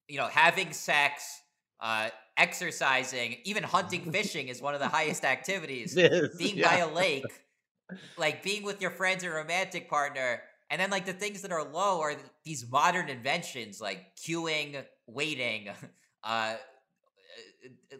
[0.07, 1.41] you know having sex
[1.79, 5.95] uh, exercising, even hunting, fishing is one of the highest activities.
[5.95, 6.67] Is, being yeah.
[6.67, 7.25] by a lake,
[8.17, 11.63] like being with your friends or romantic partner, and then like the things that are
[11.63, 15.69] low are these modern inventions like queuing, waiting,
[16.23, 16.55] uh,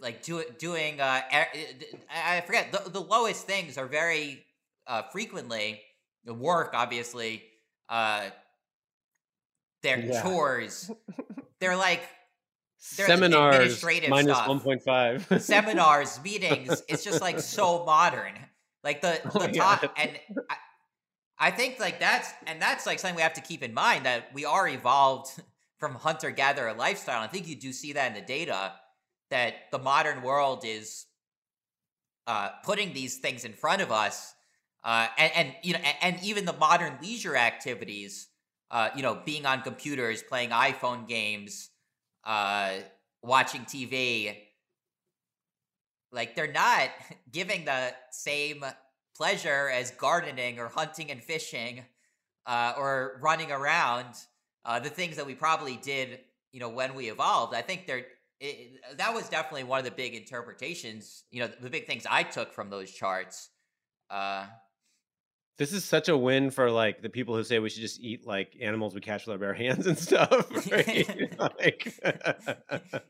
[0.01, 1.01] like do, doing.
[1.01, 4.45] Uh, I forget the, the lowest things are very
[4.85, 5.81] uh, frequently
[6.25, 6.71] the work.
[6.73, 7.43] Obviously,
[7.89, 8.29] uh,
[9.81, 10.21] they're yeah.
[10.23, 10.91] chores.
[11.59, 12.01] They're like
[12.81, 18.31] seminars minus 1.5 seminars meetings it's just like so modern
[18.85, 19.89] like the the oh, top yeah.
[19.97, 20.39] and
[21.39, 24.33] I, think like that's and that's like something we have to keep in mind that
[24.33, 25.41] we are evolved
[25.79, 27.21] from hunter gatherer lifestyle.
[27.21, 28.73] I think you do see that in the data
[29.29, 31.05] that the modern world is
[32.27, 34.33] uh, putting these things in front of us,
[34.83, 38.27] uh, and, and you know, and, and, even the modern leisure activities,
[38.71, 41.69] uh, you know, being on computers, playing iPhone games,
[42.23, 42.73] uh,
[43.23, 44.35] watching TV,
[46.11, 46.89] like they're not
[47.31, 48.63] giving the same
[49.19, 51.83] pleasure as gardening or hunting and fishing
[52.45, 54.15] uh, or running around.
[54.63, 56.19] Uh, the things that we probably did,
[56.51, 57.53] you know, when we evolved.
[57.53, 58.05] I think they're
[58.39, 61.23] it, that was definitely one of the big interpretations.
[61.31, 63.49] You know, the big things I took from those charts.
[64.09, 64.45] Uh,
[65.57, 68.25] this is such a win for like the people who say we should just eat
[68.25, 70.31] like animals we catch with our bare hands and stuff.
[70.71, 71.37] Right?
[71.59, 71.99] like...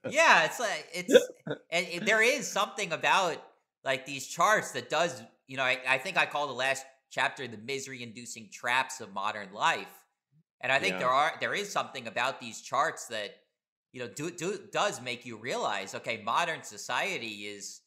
[0.10, 1.30] yeah, it's like it's
[1.72, 3.38] and it, there is something about
[3.86, 7.46] like these charts that does you know I, I think I call the last chapter
[7.48, 9.92] the misery inducing traps of modern life,
[10.62, 11.00] and I think yeah.
[11.00, 13.32] there are there is something about these charts that
[13.92, 17.82] you know do, do does make you realize okay modern society is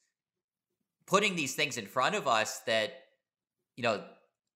[1.06, 2.92] putting these things in front of us that
[3.76, 4.02] you know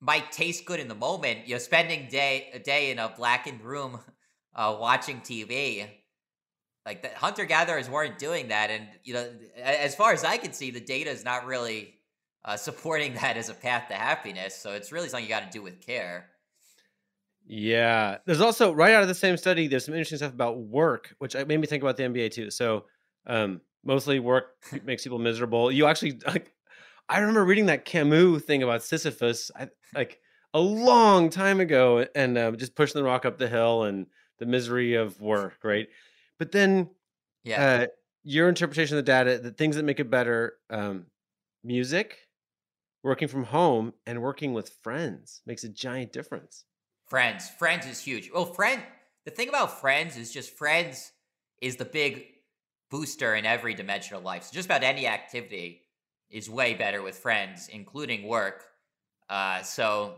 [0.00, 1.46] might taste good in the moment.
[1.46, 4.00] You know, spending day a day in a blackened room
[4.54, 5.86] uh, watching TV.
[6.84, 9.28] Like the hunter gatherers weren't doing that, and you know,
[9.60, 11.94] as far as I can see, the data is not really
[12.46, 14.56] uh, supporting that as a path to happiness.
[14.56, 16.30] So it's really something you got to do with care.
[17.48, 19.68] Yeah, there's also right out of the same study.
[19.68, 22.50] There's some interesting stuff about work, which made me think about the NBA too.
[22.50, 22.87] So,
[23.26, 25.70] um, mostly work makes people miserable.
[25.70, 26.52] You actually like
[27.09, 30.20] I remember reading that Camus thing about Sisyphus, I, like
[30.54, 34.06] a long time ago, and uh, just pushing the rock up the hill and
[34.38, 35.87] the misery of work, right?
[36.38, 36.90] But then,
[37.44, 37.87] yeah, uh,
[38.24, 41.06] your interpretation of the data, the things that make it better, um,
[41.62, 42.25] music,
[43.06, 46.64] working from home, and working with friends makes a giant difference.
[47.06, 48.30] Friends, friends is huge.
[48.34, 48.82] Well, friend,
[49.24, 51.12] the thing about friends is just friends
[51.62, 52.24] is the big
[52.90, 54.42] booster in every dimension of life.
[54.44, 55.82] So just about any activity
[56.30, 58.64] is way better with friends, including work.
[59.30, 60.16] Uh, so,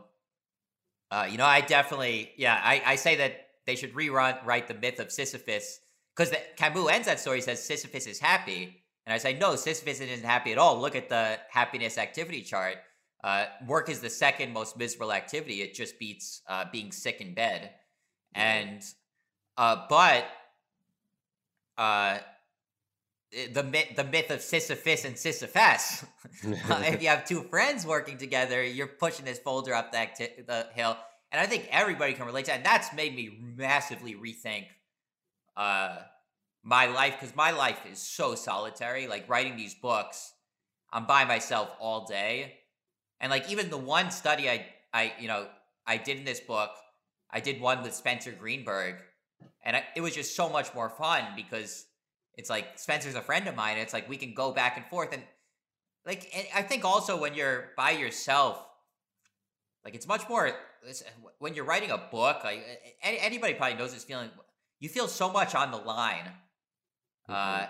[1.10, 4.74] uh, you know, I definitely, yeah, I, I say that they should rerun write the
[4.74, 5.80] myth of Sisyphus
[6.16, 10.26] because Camus ends that story says Sisyphus is happy, and I say no, Sisyphus isn't
[10.26, 10.78] happy at all.
[10.78, 12.76] Look at the happiness activity chart.
[13.24, 15.62] Uh, work is the second most miserable activity.
[15.62, 17.70] It just beats uh, being sick in bed,
[18.34, 18.82] and
[19.56, 20.26] uh, but
[21.78, 22.18] uh,
[23.32, 26.04] Eh, the myth, the myth of Sisyphus and Sisyphus.
[26.46, 30.08] uh, if you have two friends working together, you're pushing this folder up the,
[30.46, 30.96] the hill,
[31.30, 32.56] and I think everybody can relate to that.
[32.58, 34.66] And that's made me massively rethink
[35.56, 35.98] uh,
[36.62, 39.06] my life because my life is so solitary.
[39.06, 40.32] Like writing these books,
[40.92, 42.54] I'm by myself all day,
[43.20, 45.46] and like even the one study I I you know
[45.86, 46.70] I did in this book,
[47.30, 48.96] I did one with Spencer Greenberg,
[49.62, 51.86] and I, it was just so much more fun because
[52.34, 53.78] it's like Spencer's a friend of mine.
[53.78, 55.22] It's like we can go back and forth, and
[56.06, 58.64] like and I think also when you're by yourself,
[59.84, 60.52] like it's much more
[61.38, 62.44] when you're writing a book.
[62.44, 62.64] Like
[63.02, 64.30] anybody probably knows this feeling.
[64.80, 66.30] You feel so much on the line.
[67.28, 67.62] Uh, mm-hmm.
[67.62, 67.66] Uh,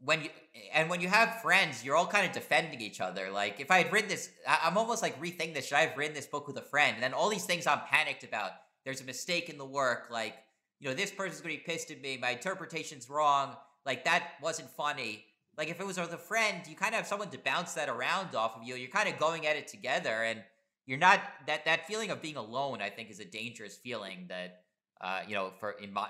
[0.00, 0.30] when you
[0.74, 3.30] and when you have friends, you're all kind of defending each other.
[3.30, 5.66] Like if I had written this, I'm almost like rethinking this.
[5.66, 6.94] Should I have written this book with a friend?
[6.94, 8.50] And then all these things I'm panicked about.
[8.84, 10.08] There's a mistake in the work.
[10.10, 10.34] Like
[10.80, 12.18] you know, this person's to be pissed at me.
[12.20, 15.24] My interpretation's wrong like that wasn't funny.
[15.56, 17.88] Like if it was with a friend, you kind of have someone to bounce that
[17.88, 18.74] around off of you.
[18.74, 20.42] You're kind of going at it together, and
[20.84, 22.82] you're not that that feeling of being alone.
[22.82, 24.64] I think is a dangerous feeling that
[25.00, 26.08] uh, you know for in mo-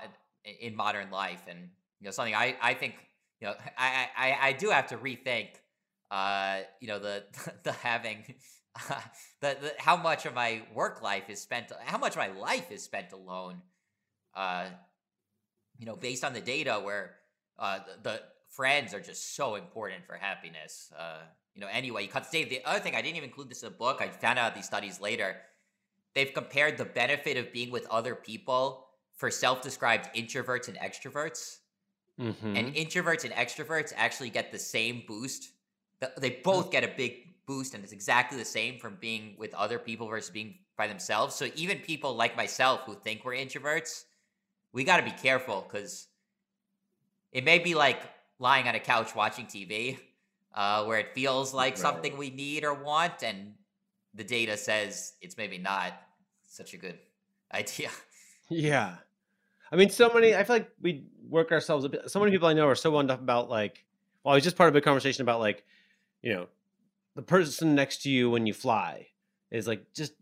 [0.61, 1.69] in modern life, and
[2.01, 2.95] you know something I I think
[3.41, 5.49] you know I I, I do have to rethink
[6.11, 7.25] uh you know the
[7.63, 8.35] the having
[9.41, 12.71] the, the how much of my work life is spent how much of my life
[12.71, 13.63] is spent alone
[14.35, 14.67] uh
[15.79, 17.17] you know based on the data where
[17.59, 20.91] uh, the, the, friends are just so important for happiness.
[20.99, 21.19] Uh,
[21.55, 22.45] you know, anyway, you cut stay.
[22.45, 24.01] The other thing, I didn't even include this in the book.
[24.01, 25.37] I found out these studies later.
[26.15, 31.59] They've compared the benefit of being with other people for self-described introverts and extroverts.
[32.21, 32.57] Mm-hmm.
[32.57, 35.51] And introverts and extroverts actually get the same boost.
[36.19, 39.79] They both get a big boost, and it's exactly the same from being with other
[39.79, 41.35] people versus being by themselves.
[41.35, 44.05] So even people like myself who think we're introverts,
[44.73, 46.09] we got to be careful because
[47.33, 48.01] it may be like
[48.39, 49.99] lying on a couch watching TV,
[50.55, 51.79] uh, where it feels like right.
[51.79, 53.55] something we need or want, and
[54.15, 55.93] the data says it's maybe not
[56.47, 56.99] such a good
[57.55, 57.91] idea.
[58.49, 58.97] Yeah.
[59.71, 62.11] I mean, so many, I feel like we work ourselves a bit.
[62.11, 62.37] So many mm-hmm.
[62.37, 63.85] people I know are so wound up about like,
[64.25, 65.65] well, I was just part of a conversation about like,
[66.23, 66.47] you know,
[67.15, 69.09] the person next to you when you fly
[69.51, 70.13] is like just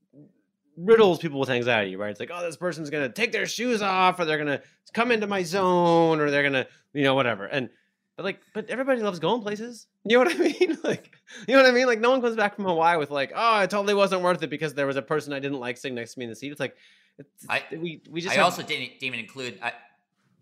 [0.76, 2.10] riddles people with anxiety, right?
[2.10, 4.62] It's like, oh, this person's gonna take their shoes off, or they're gonna
[4.92, 7.46] come into my zone, or they're gonna, you know, whatever.
[7.46, 7.68] And
[8.16, 9.86] But like, but everybody loves going places.
[10.06, 10.78] You know what I mean?
[10.84, 11.16] Like,
[11.48, 11.86] you know what I mean?
[11.86, 14.50] Like, no one comes back from Hawaii with like, oh, it totally wasn't worth it
[14.50, 16.52] because there was a person I didn't like sitting next to me in the seat.
[16.52, 16.76] It's like,
[17.18, 19.58] it's, I- we we just I have- also didn't, didn't even include.
[19.62, 19.72] I,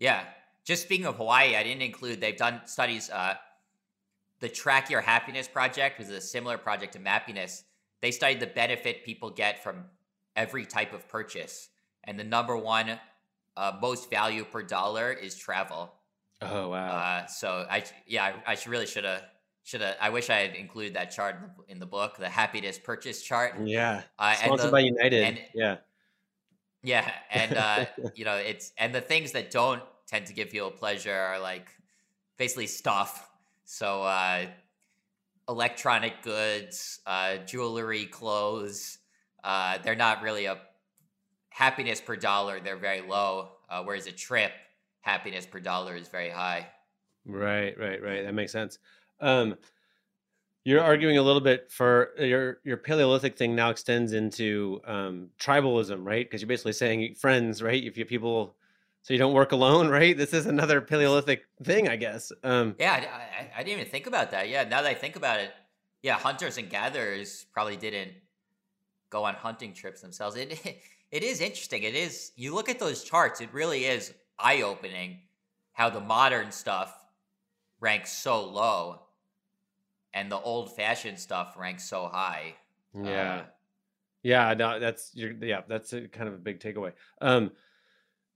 [0.01, 0.25] yeah,
[0.63, 2.21] just speaking of Hawaii, I didn't include.
[2.21, 3.09] They've done studies.
[3.09, 3.35] Uh,
[4.39, 7.63] the Track Your Happiness project was a similar project to Mappiness.
[8.01, 9.85] They studied the benefit people get from
[10.35, 11.69] every type of purchase,
[12.03, 12.99] and the number one
[13.55, 15.93] uh, most value per dollar is travel.
[16.41, 16.87] oh wow.
[16.87, 19.23] Uh, so I yeah I, I should really should have
[19.63, 19.95] should have.
[20.01, 23.21] I wish I had included that chart in the, in the book, the happiness purchase
[23.21, 23.53] chart.
[23.63, 24.01] yeah.
[24.19, 25.23] Uh, and Sponsored the- by United.
[25.23, 25.77] and- yeah.
[26.85, 29.81] Yeah, and uh, you know it's and the things that don't
[30.13, 31.67] tend to give people pleasure are like
[32.37, 33.31] basically stuff.
[33.65, 34.45] So uh,
[35.49, 38.99] electronic goods, uh, jewelry, clothes.
[39.43, 40.59] Uh, they're not really a
[41.49, 42.59] happiness per dollar.
[42.59, 43.53] They're very low.
[43.67, 44.51] Uh, whereas a trip,
[45.01, 46.67] happiness per dollar is very high.
[47.25, 48.23] Right, right, right.
[48.23, 48.77] That makes sense.
[49.19, 49.55] Um,
[50.63, 56.05] you're arguing a little bit for your your Paleolithic thing now extends into um, tribalism,
[56.05, 56.23] right?
[56.23, 57.83] Because you're basically saying friends, right?
[57.83, 58.55] If you people,
[59.03, 60.17] so you don't work alone, right?
[60.17, 62.31] This is another Paleolithic thing, I guess.
[62.43, 64.49] Um, Yeah, I, I, I didn't even think about that.
[64.49, 65.51] Yeah, now that I think about it,
[66.01, 68.13] yeah, hunters and gatherers probably didn't
[69.09, 70.35] go on hunting trips themselves.
[70.35, 70.59] It
[71.11, 71.83] it is interesting.
[71.83, 75.19] It is you look at those charts, it really is eye opening
[75.73, 76.93] how the modern stuff
[77.79, 79.01] ranks so low
[80.13, 82.55] and the old fashioned stuff ranks so high.
[82.95, 83.43] yeah, Uh,
[84.23, 84.53] yeah.
[84.53, 85.61] No, that's you're, yeah.
[85.67, 86.93] That's a kind of a big takeaway.
[87.21, 87.51] Um,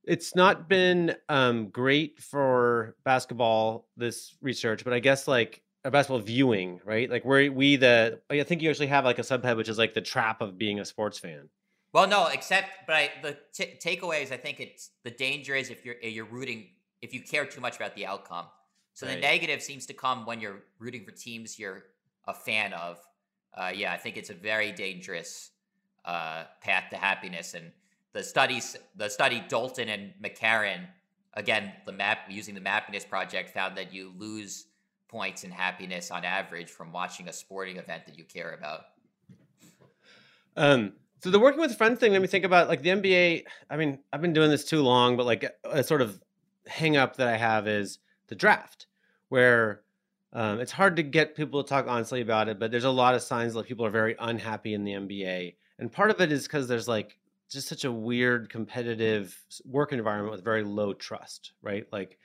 [0.08, 6.20] it's not been um great for basketball this research, but I guess like a basketball
[6.20, 7.10] viewing, right?
[7.10, 9.93] Like where we the I think you actually have like a subhead which is like
[9.93, 11.50] the trap of being a sports fan.
[11.93, 14.32] Well, no, except but I, the t- takeaways.
[14.32, 16.67] I think it's the danger is if you're you're rooting
[17.02, 18.46] if you care too much about the outcome.
[18.93, 21.84] So the negative seems to come when you're rooting for teams you're
[22.28, 23.00] a fan of.
[23.54, 25.52] Uh, yeah, I think it's a very dangerous
[26.04, 27.54] uh, path to happiness.
[27.54, 27.72] And
[28.18, 30.88] the studies, the study Dalton and MacKerron,
[31.36, 34.66] again, the map using the Mappiness project found that you lose
[35.08, 38.86] points in happiness on average from watching a sporting event that you care about.
[40.56, 43.44] Um, so the working with friends thing made me think about like the NBA.
[43.70, 46.20] I mean, I've been doing this too long, but like a sort of
[46.66, 48.00] hang up that I have is
[48.30, 48.88] the draft,
[49.30, 49.82] where
[50.34, 53.14] um, it's hard to get people to talk honestly about it, but there's a lot
[53.14, 55.56] of signs that people are very unhappy in the NBA.
[55.78, 57.16] And part of it is because there's like
[57.50, 61.86] just such a weird competitive work environment with very low trust, right?
[61.92, 62.18] Like,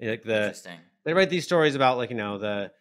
[0.00, 0.78] eh, like the Interesting.
[1.04, 2.72] they write these stories about like you know the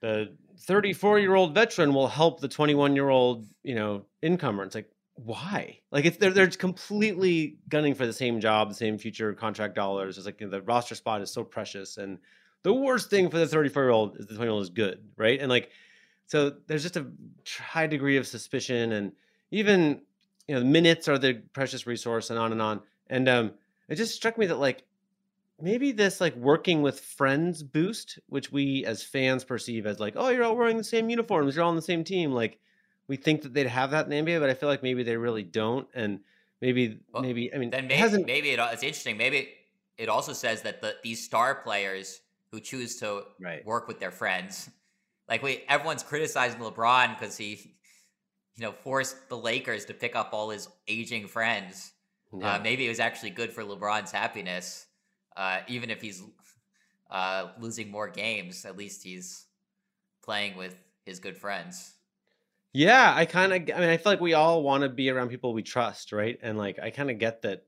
[0.00, 4.74] the 34 year old veteran will help the 21 year old you know incomer it's
[4.74, 9.32] like why like it's they're, they're completely gunning for the same job the same future
[9.34, 12.18] contract dollars it's like you know, the roster spot is so precious and
[12.62, 15.00] the worst thing for the 34 year old is the 20 year old is good
[15.16, 15.70] right and like
[16.26, 17.06] so there's just a
[17.58, 19.12] high degree of suspicion and
[19.50, 20.00] even
[20.50, 23.52] you know minutes are the precious resource and on and on and um
[23.88, 24.84] it just struck me that like
[25.60, 30.28] maybe this like working with friends boost, which we as fans perceive as like, oh,
[30.28, 32.32] you're all wearing the same uniforms, you're all on the same team.
[32.32, 32.58] Like
[33.08, 35.16] we think that they'd have that in the NBA, but I feel like maybe they
[35.16, 35.86] really don't.
[35.94, 36.20] And
[36.60, 38.26] maybe, Well, maybe, I mean, Then it maybe, hasn't.
[38.26, 39.16] maybe it, it's interesting.
[39.16, 39.48] Maybe
[39.98, 42.20] it also says that the, these star players
[42.52, 43.64] who choose to Right.
[43.66, 44.70] work with their friends,
[45.28, 47.74] like we, everyone's criticizing LeBron because he,
[48.56, 51.92] you know, forced the Lakers to pick up all his aging friends.
[52.32, 52.54] Yeah.
[52.54, 54.86] Uh, maybe it was actually good for LeBron's happiness,
[55.36, 56.22] uh, even if he's
[57.10, 58.64] uh, losing more games.
[58.64, 59.46] At least he's
[60.22, 61.94] playing with his good friends.
[62.72, 63.76] Yeah, I kind of.
[63.76, 66.38] I mean, I feel like we all want to be around people we trust, right?
[66.40, 67.64] And like, I kind of get that.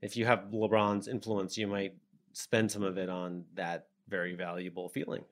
[0.00, 1.94] If you have LeBron's influence, you might
[2.32, 5.24] spend some of it on that very valuable feeling.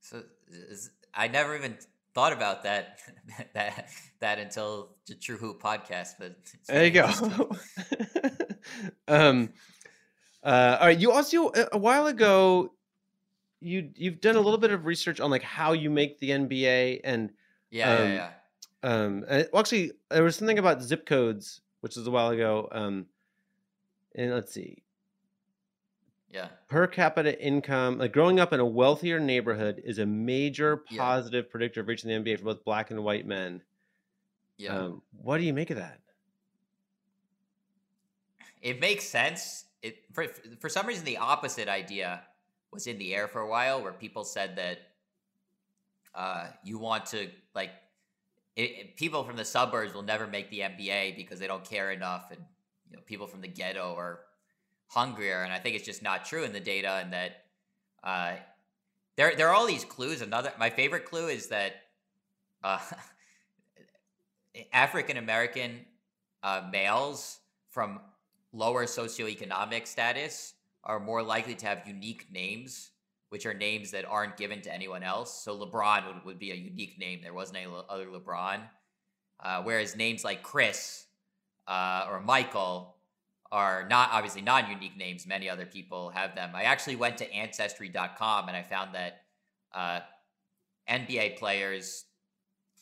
[0.00, 1.78] So is, I never even
[2.14, 2.98] thought about that
[3.54, 3.88] that
[4.20, 6.14] that until the TrueHoop podcast.
[6.18, 7.08] But There you go.
[9.08, 9.50] um,
[10.42, 10.98] uh, all right.
[10.98, 12.72] You also a a while ago,
[13.60, 17.00] you you've done a little bit of research on like how you make the NBA
[17.04, 17.30] and
[17.70, 18.30] Yeah, Um, yeah, yeah.
[18.90, 22.68] um, and well, actually there was something about zip codes, which was a while ago.
[22.72, 23.06] Um,
[24.14, 24.82] and let's see,
[26.32, 26.48] Yeah.
[26.68, 30.98] per capita income, like growing up in a wealthier neighborhood, is a major Yeah.
[31.02, 33.62] positive predictor of reaching the NBA for both black and white men.
[34.56, 34.76] Yeah.
[34.78, 36.00] Um, what do you make of that?
[38.62, 39.64] it makes sense.
[39.82, 40.26] It for
[40.60, 42.22] for some reason the opposite idea
[42.72, 44.78] was in the air for a while, where people said that
[46.14, 47.70] uh, you want to like
[48.56, 51.90] it, it- people from the suburbs will never make the NBA because they don't care
[51.90, 52.40] enough, and
[52.90, 54.20] you know people from the ghetto are
[54.90, 57.44] hungrier, and I think it's just not true in the data, and that
[58.04, 58.32] uh,
[59.16, 60.20] there there are all these clues.
[60.20, 61.72] Another my favorite clue is that
[62.62, 62.78] uh,
[64.72, 65.86] African American
[66.42, 67.38] uh, males
[67.70, 68.00] from
[68.52, 72.90] lower socioeconomic status are more likely to have unique names,
[73.28, 75.42] which are names that aren't given to anyone else.
[75.42, 77.20] So LeBron would, would be a unique name.
[77.22, 78.60] There wasn't any other LeBron.
[79.42, 81.06] Uh, whereas names like Chris
[81.66, 82.96] uh, or Michael
[83.52, 85.26] are not obviously non-unique names.
[85.26, 86.50] Many other people have them.
[86.54, 89.22] I actually went to ancestry.com and I found that
[89.74, 90.00] uh,
[90.88, 92.04] NBA players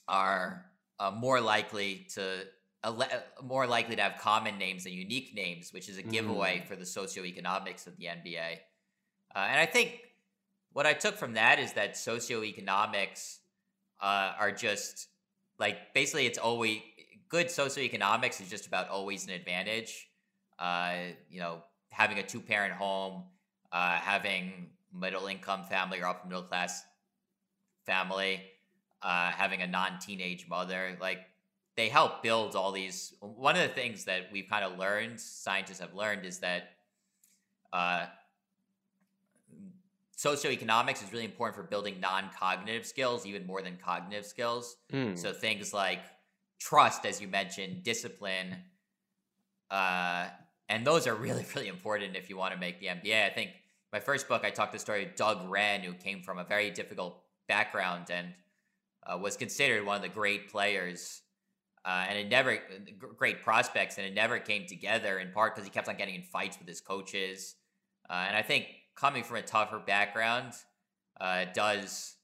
[0.07, 0.67] are
[0.99, 2.45] uh, more likely to
[3.43, 6.67] more likely to have common names than unique names, which is a giveaway mm.
[6.67, 8.59] for the socioeconomics of the NBA.
[9.35, 9.99] Uh, and I think
[10.73, 13.39] what I took from that is that socioeconomics
[14.01, 15.09] uh, are just
[15.59, 16.81] like basically it's always
[17.29, 20.08] good socioeconomics is just about always an advantage.
[20.59, 20.95] Uh,
[21.31, 23.25] you know, having a two parent home,
[23.73, 26.85] uh, having middle income family or upper middle class
[27.87, 28.43] family,
[29.03, 31.21] uh, having a non teenage mother, like
[31.77, 33.15] they help build all these.
[33.21, 36.71] One of the things that we've kind of learned, scientists have learned, is that
[37.73, 38.07] uh,
[40.19, 45.17] socioeconomics is really important for building non-cognitive skills even more than cognitive skills mm.
[45.17, 46.01] so things like
[46.59, 48.57] trust as you mentioned discipline
[49.71, 50.27] uh,
[50.69, 53.27] and those are really really important if you want to make the NBA.
[53.27, 53.51] i think
[53.93, 56.71] my first book i talked the story of doug wrenn who came from a very
[56.71, 58.29] difficult background and
[59.07, 61.23] uh, was considered one of the great players
[61.85, 62.59] uh, and it never
[63.17, 66.23] great prospects and it never came together in part because he kept on getting in
[66.23, 67.57] fights with his coaches
[68.11, 70.53] uh, and i think coming from a tougher background
[71.21, 72.17] uh, does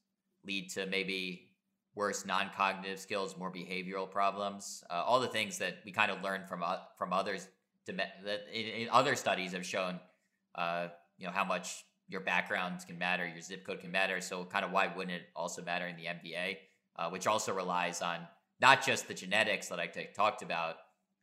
[0.44, 1.50] lead to maybe
[1.94, 6.44] worse non-cognitive skills, more behavioral problems, uh, all the things that we kind of learn
[6.46, 6.64] from
[6.98, 7.48] from others.
[7.86, 10.00] That in, in, other studies have shown,
[10.54, 14.20] uh, you know, how much your background can matter, your zip code can matter.
[14.20, 16.56] So, kind of why wouldn't it also matter in the NBA,
[16.96, 18.20] uh, which also relies on
[18.60, 20.76] not just the genetics that I t- talked about,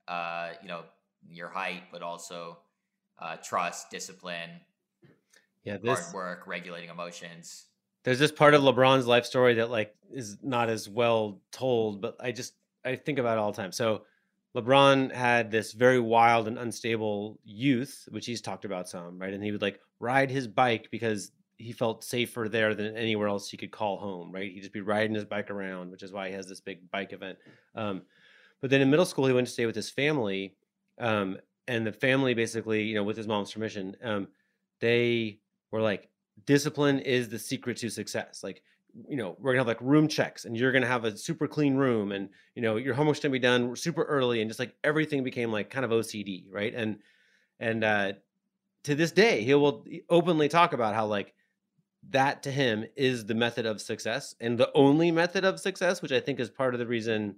[0.08, 0.84] uh, you know,
[1.30, 2.60] your height, but also
[3.20, 4.50] uh, trust, discipline,
[5.64, 7.66] yeah, this, hard work, regulating emotions.
[8.04, 12.18] There's this part of LeBron's life story that like is not as well told, but
[12.20, 12.54] I just
[12.84, 13.72] I think about it all the time.
[13.72, 14.04] So
[14.56, 19.34] LeBron had this very wild and unstable youth, which he's talked about some, right?
[19.34, 23.50] And he would like ride his bike because he felt safer there than anywhere else
[23.50, 24.52] he could call home, right?
[24.52, 27.14] He'd just be riding his bike around, which is why he has this big bike
[27.14, 27.38] event.
[27.76, 28.02] Um,
[28.60, 30.56] but then in middle school, he went to stay with his family,
[31.00, 31.38] um,
[31.68, 34.28] and the family basically, you know, with his mom's permission, um,
[34.82, 35.40] they
[35.72, 36.10] were like
[36.46, 38.42] discipline is the secret to success.
[38.44, 38.62] Like,
[39.08, 41.76] you know, we're gonna have like room checks and you're gonna have a super clean
[41.76, 45.24] room and you know your homework's gonna be done super early and just like everything
[45.24, 46.74] became like kind of OCD, right?
[46.76, 47.00] And
[47.60, 48.14] and uh
[48.86, 51.34] to this day he will openly talk about how like
[52.10, 56.12] that to him is the method of success and the only method of success, which
[56.12, 57.36] I think is part of the reason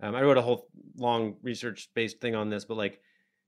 [0.00, 3.00] um, I wrote a whole long research based thing on this, but like,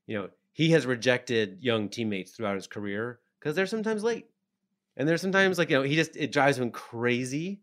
[0.07, 4.27] you know, he has rejected young teammates throughout his career because they're sometimes late.
[4.99, 7.61] And there's sometimes like, you know, he just, it drives him crazy.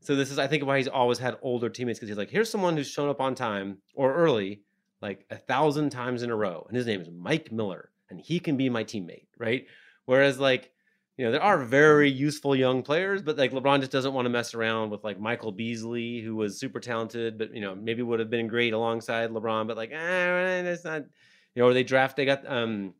[0.00, 2.50] So this is, I think, why he's always had older teammates because he's like, here's
[2.50, 4.62] someone who's shown up on time or early
[5.00, 6.64] like a thousand times in a row.
[6.68, 9.66] And his name is Mike Miller and he can be my teammate, right?
[10.04, 10.70] Whereas like,
[11.16, 14.30] you know, there are very useful young players, but like LeBron just doesn't want to
[14.30, 18.20] mess around with like Michael Beasley, who was super talented, but you know, maybe would
[18.20, 21.02] have been great alongside LeBron, but like, eh, it's not,
[21.54, 22.94] you know, or they draft, they got, um,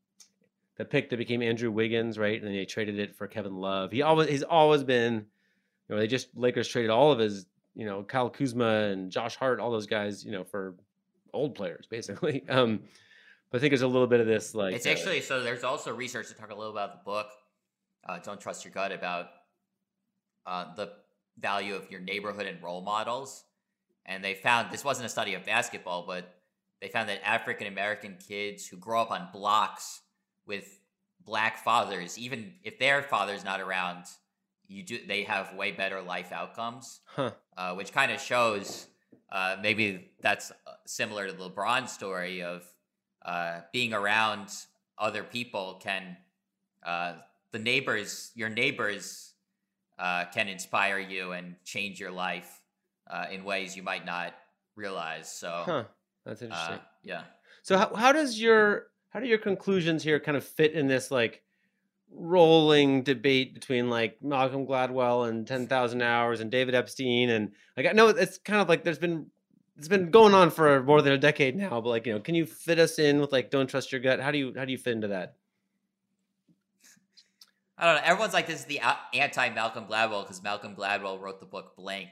[0.77, 2.37] the pick that became Andrew Wiggins, right?
[2.37, 3.93] And then they traded it for Kevin Love.
[3.93, 7.87] He always he's always been, you know, they just Lakers traded all of his, you
[7.87, 10.75] know, Kyle Kuzma and Josh Hart, all those guys, you know, for
[11.33, 12.45] old players basically.
[12.49, 12.81] Um,
[13.51, 15.43] but I think there's a little bit of this like it's actually uh, so.
[15.43, 17.29] There's also research to talk a little about the book.
[18.07, 19.29] Uh, Don't trust your gut about
[20.47, 20.93] uh, the
[21.39, 23.45] value of your neighborhood and role models.
[24.07, 26.35] And they found this wasn't a study of basketball, but
[26.81, 30.03] they found that African American kids who grow up on blocks
[30.47, 30.79] with
[31.25, 34.05] black fathers, even if their father's not around,
[34.67, 37.33] you do they have way better life outcomes, huh.
[37.57, 38.87] uh, which kind of shows
[39.31, 40.55] uh, maybe that's uh,
[40.87, 42.65] similar to the LeBron story of
[43.25, 44.49] uh, being around
[44.99, 46.17] other people can
[46.85, 47.15] uh,
[47.53, 49.35] the neighbors your neighbors
[49.99, 52.61] uh, can inspire you and change your life
[53.31, 54.35] in ways you might not
[54.77, 55.31] realize.
[55.31, 55.85] So huh.
[56.25, 56.81] that's interesting.
[57.03, 57.23] yeah.
[57.63, 61.11] So how, how does your how do your conclusions here kind of fit in this
[61.11, 61.43] like
[62.11, 67.93] rolling debate between like Malcolm Gladwell and 10,000 hours and David Epstein and like I
[67.93, 69.27] know it's kind of like there's been
[69.77, 72.35] it's been going on for more than a decade now but like you know can
[72.35, 74.73] you fit us in with like don't trust your gut how do you how do
[74.73, 75.37] you fit into that
[77.77, 78.03] I don't know.
[78.05, 78.81] Everyone's like this is the
[79.13, 82.11] anti Malcolm Gladwell because Malcolm Gladwell wrote the book Blink.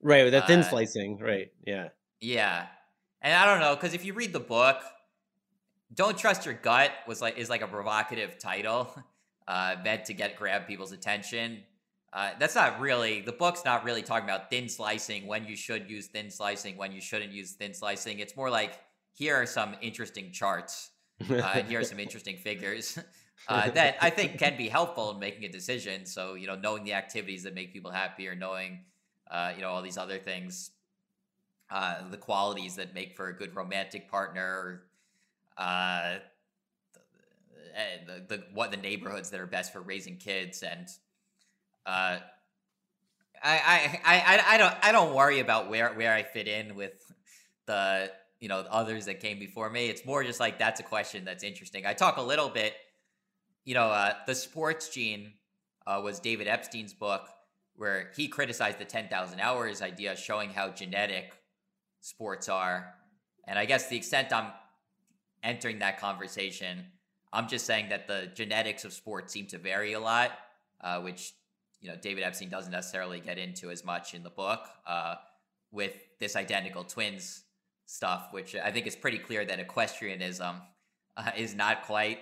[0.00, 1.18] Right, with that thin uh, slicing.
[1.18, 1.52] Right.
[1.66, 1.88] Yeah.
[2.20, 2.66] Yeah,
[3.20, 4.80] and I don't know because if you read the book,
[5.94, 8.94] "Don't Trust Your Gut" was like is like a provocative title,
[9.48, 11.62] uh, meant to get grab people's attention.
[12.12, 15.88] Uh, that's not really the book's not really talking about thin slicing when you should
[15.88, 18.18] use thin slicing when you shouldn't use thin slicing.
[18.18, 18.78] It's more like
[19.12, 20.90] here are some interesting charts
[21.28, 22.98] uh, and here are some interesting figures
[23.48, 26.06] uh, that I think can be helpful in making a decision.
[26.06, 28.80] So you know, knowing the activities that make people happy, or knowing
[29.30, 30.72] uh, you know all these other things,
[31.70, 34.82] uh, the qualities that make for a good romantic partner.
[35.60, 36.14] Uh,
[38.06, 40.88] the, the what the neighborhoods that are best for raising kids and
[41.86, 42.18] uh,
[43.42, 46.92] I, I, I, I don't I don't worry about where where I fit in with
[47.66, 49.86] the you know others that came before me.
[49.86, 51.86] It's more just like that's a question that's interesting.
[51.86, 52.74] I talk a little bit,
[53.64, 55.34] you know, uh, the sports gene
[55.86, 57.28] uh, was David Epstein's book
[57.76, 61.32] where he criticized the ten thousand hours idea, showing how genetic
[62.00, 62.94] sports are.
[63.46, 64.52] And I guess the extent I'm
[65.42, 66.84] entering that conversation,
[67.32, 70.32] I'm just saying that the genetics of sports seem to vary a lot,
[70.80, 71.34] uh, which
[71.80, 75.16] you know David Epstein doesn't necessarily get into as much in the book uh,
[75.70, 77.44] with this identical twins
[77.86, 80.56] stuff, which I think is pretty clear that equestrianism
[81.16, 82.18] uh, is not quite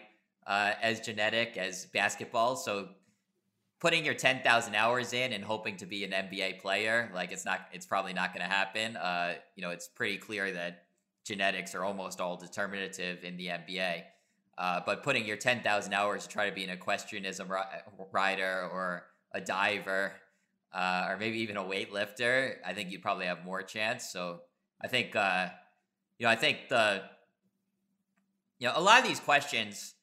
[0.47, 2.57] uh, as genetic as basketball.
[2.57, 2.89] So
[3.81, 7.69] putting your 10,000 hours in and hoping to be an NBA player, like it's not,
[7.73, 8.97] it's probably not going to happen.
[8.97, 10.85] Uh, you know, it's pretty clear that
[11.29, 14.03] genetics are almost all determinative in the NBA.
[14.57, 19.05] Uh, but putting your 10,000 hours to try to be an equestrianism ri- rider or
[19.33, 20.15] a diver,
[20.73, 24.11] uh, or maybe even a weightlifter, I think you'd probably have more chance.
[24.11, 24.41] So
[24.83, 25.51] I think, uh,
[26.19, 27.03] you know, I think the,
[28.59, 29.95] you know, a lot of these questions,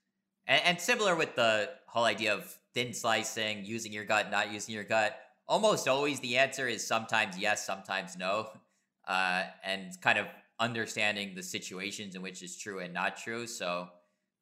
[0.47, 4.73] and, and similar with the whole idea of thin slicing, using your gut, not using
[4.75, 5.17] your gut,
[5.47, 8.49] almost always the answer is sometimes yes, sometimes no.
[9.07, 10.27] Uh, and kind of
[10.59, 13.47] understanding the situations in which it's true and not true.
[13.47, 13.89] So,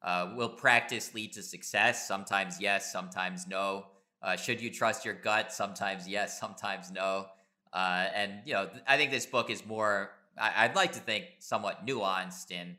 [0.02, 2.06] uh, will practice lead to success?
[2.06, 3.86] Sometimes yes, sometimes no.
[4.22, 5.52] Uh, should you trust your gut?
[5.52, 7.26] Sometimes yes, sometimes no.
[7.72, 10.10] Uh, and you know, I think this book is more.
[10.36, 12.76] I, would like to think somewhat nuanced in,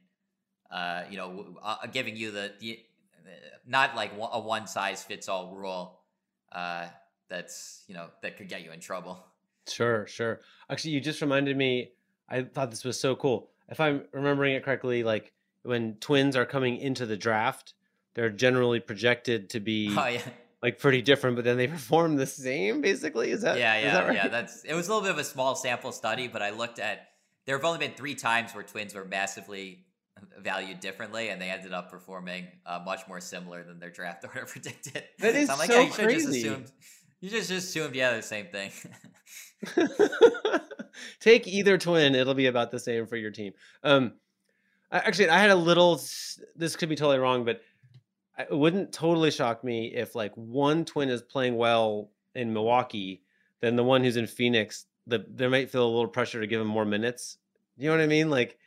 [0.70, 2.80] uh, you know, uh, giving you the, the
[3.66, 6.00] not like a one size fits all rule.
[6.52, 6.88] Uh,
[7.30, 9.26] that's you know that could get you in trouble.
[9.68, 10.42] Sure, sure.
[10.70, 11.92] Actually, you just reminded me.
[12.30, 13.50] I thought this was so cool.
[13.70, 15.32] If I'm remembering it correctly, like
[15.64, 17.74] when twins are coming into the draft,
[18.14, 20.22] they're generally projected to be oh, yeah
[20.66, 22.82] like pretty different, but then they perform the same.
[22.82, 24.16] Basically, is that yeah, yeah, that right?
[24.16, 24.28] yeah?
[24.28, 27.10] That's it was a little bit of a small sample study, but I looked at
[27.46, 29.86] there have only been three times where twins were massively
[30.40, 34.46] valued differently, and they ended up performing uh, much more similar than their draft order
[34.48, 35.04] predicted.
[35.20, 36.16] That is so, like, so yeah, you crazy.
[36.16, 36.72] Just assumed,
[37.22, 38.72] you just assumed, yeah, the same thing.
[41.20, 43.54] Take either twin; it'll be about the same for your team.
[43.84, 44.14] Um,
[44.92, 46.02] I, actually, I had a little.
[46.56, 47.62] This could be totally wrong, but
[48.38, 53.24] it wouldn't totally shock me if like one twin is playing well in Milwaukee,
[53.62, 56.62] then the one who's in Phoenix, the they might feel a little pressure to give
[56.62, 57.38] him more minutes.
[57.78, 58.30] You know what I mean?
[58.30, 58.58] Like,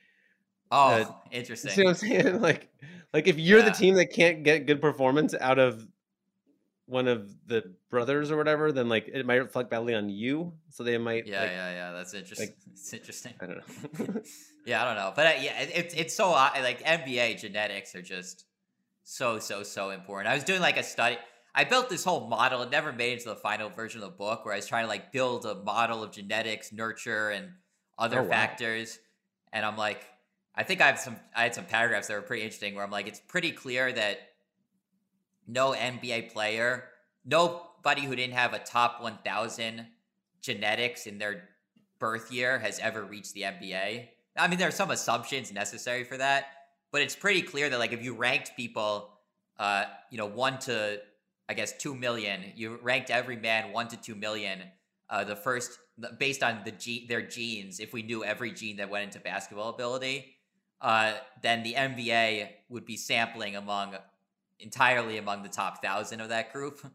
[0.71, 1.71] oh, uh, interesting.
[1.71, 2.41] See what I'm saying?
[2.41, 2.69] Like,
[3.13, 3.67] like if you're yeah.
[3.67, 5.87] the team that can't get good performance out of
[6.89, 10.55] one of the brothers or whatever, then like it might reflect badly on you.
[10.71, 11.27] So they might.
[11.27, 11.93] Yeah, like, yeah, yeah.
[11.93, 12.49] That's interesting.
[12.49, 13.35] Like, it's interesting.
[13.41, 14.21] I don't know.
[14.67, 18.03] yeah, I don't know, but uh, yeah, it, it's it's so like NBA genetics are
[18.03, 18.47] just
[19.05, 20.31] so so so important.
[20.31, 21.19] I was doing like a study.
[21.55, 22.63] I built this whole model.
[22.63, 24.85] It never made it to the final version of the book where I was trying
[24.85, 27.51] to like build a model of genetics, nurture, and
[27.99, 28.31] other oh, wow.
[28.31, 28.99] factors.
[29.53, 30.05] And I'm like,
[30.55, 31.17] I think I have some.
[31.37, 34.21] I had some paragraphs that were pretty interesting where I'm like, it's pretty clear that
[35.49, 36.85] no NBA player,
[37.25, 39.87] nobody who didn't have a top 1,000
[40.41, 41.49] genetics in their
[41.99, 44.09] birth year has ever reached the NBA.
[44.37, 46.47] I mean, there are some assumptions necessary for that,
[46.93, 49.11] but it's pretty clear that like if you ranked people,
[49.59, 51.01] uh, you know, one to
[51.49, 54.63] I guess two million, you ranked every man one to two million.
[55.11, 55.79] Uh, the first
[56.19, 60.37] based on the their genes, if we knew every gene that went into basketball ability,
[60.81, 63.95] uh, then the NBA would be sampling among
[64.61, 66.81] entirely among the top thousand of that group.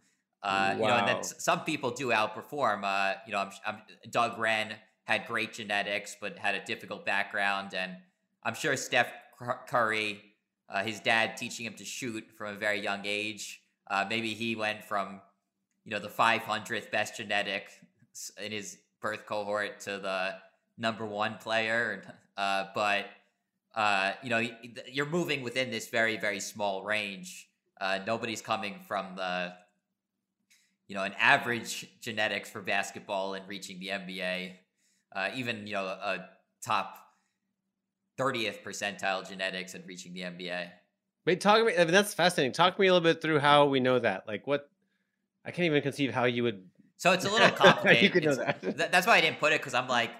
[0.45, 0.81] Uh, wow.
[0.81, 2.81] You know, and then some people do outperform.
[2.83, 3.77] Uh, you know, I'm, I'm,
[4.11, 4.73] Doug Wrenn
[5.05, 7.95] had great genetics, but had a difficult background, and
[8.43, 9.07] I'm sure Steph
[9.67, 10.21] Curry,
[10.69, 13.61] uh, his dad teaching him to shoot from a very young age.
[13.89, 15.21] Uh, maybe he went from,
[15.85, 17.69] you know, the 500th best genetic
[18.43, 20.35] in his birth cohort to the
[20.77, 22.03] number one player.
[22.37, 23.05] Uh, but,
[23.75, 24.41] uh, you know,
[24.91, 27.47] you're moving within this very, very small range.
[27.83, 29.53] Uh, nobody's coming from the,
[30.87, 34.53] you know an average genetics for basketball and reaching the NBA,
[35.13, 36.25] uh, even you know a
[36.65, 36.95] top
[38.17, 40.69] 30th percentile genetics and reaching the NBA.
[41.25, 41.73] Wait, talk me.
[41.75, 42.53] I mean, that's fascinating.
[42.53, 44.27] Talk to me a little bit through how we know that.
[44.29, 44.69] Like, what?
[45.45, 46.63] I can't even conceive how you would.
[46.95, 48.03] So it's a little complicated.
[48.03, 48.61] you could know that.
[48.61, 50.11] th- that's why I didn't put it because I'm like,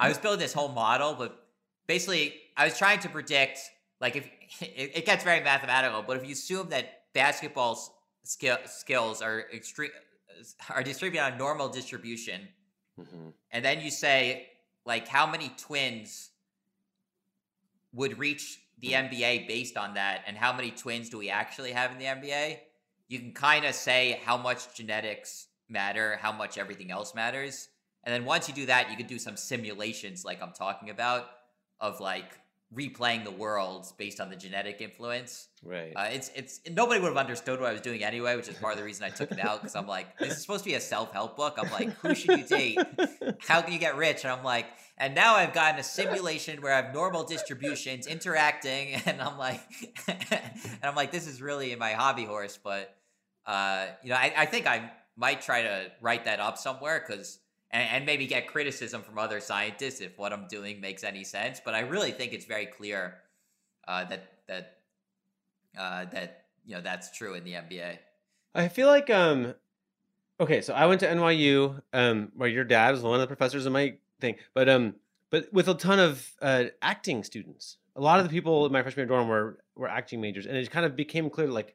[0.00, 1.46] I was building this whole model, but
[1.86, 3.60] basically, I was trying to predict
[4.00, 4.26] like if
[4.60, 7.90] it, it gets very mathematical, but if you assume that basketball's
[8.24, 9.90] skill, skills are extreme
[10.70, 12.48] are distributed on normal distribution,
[12.98, 13.34] Mhm.
[13.50, 14.50] and then you say
[14.84, 16.30] like how many twins
[17.92, 21.92] would reach the NBA based on that, and how many twins do we actually have
[21.92, 22.60] in the NBA?
[23.08, 27.68] You can kind of say how much genetics matter, how much everything else matters,
[28.04, 31.30] and then once you do that, you can do some simulations like I'm talking about
[31.78, 32.38] of like
[32.74, 35.48] replaying the world based on the genetic influence.
[35.62, 35.92] Right.
[35.94, 38.72] Uh, it's it's nobody would have understood what I was doing anyway, which is part
[38.72, 40.74] of the reason I took it out because I'm like, this is supposed to be
[40.74, 41.58] a self help book.
[41.58, 42.78] I'm like, who should you date?
[43.40, 44.24] How can you get rich?
[44.24, 44.66] And I'm like,
[44.96, 49.60] and now I've gotten a simulation where I have normal distributions interacting, and I'm like,
[50.08, 52.58] and I'm like, this is really my hobby horse.
[52.62, 52.96] But
[53.46, 57.38] uh, you know, I, I think I might try to write that up somewhere because.
[57.72, 61.60] And, and maybe get criticism from other scientists if what I'm doing makes any sense.
[61.64, 63.18] But I really think it's very clear
[63.88, 64.78] uh, that that
[65.78, 67.98] uh, that you know that's true in the NBA.
[68.54, 69.54] I feel like um
[70.42, 73.64] okay, so I went to NYU, um, where your dad was one of the professors
[73.64, 74.94] in my thing, but um,
[75.30, 77.78] but with a ton of uh, acting students.
[77.94, 80.70] A lot of the people in my freshman dorm were were acting majors, and it
[80.70, 81.74] kind of became clear like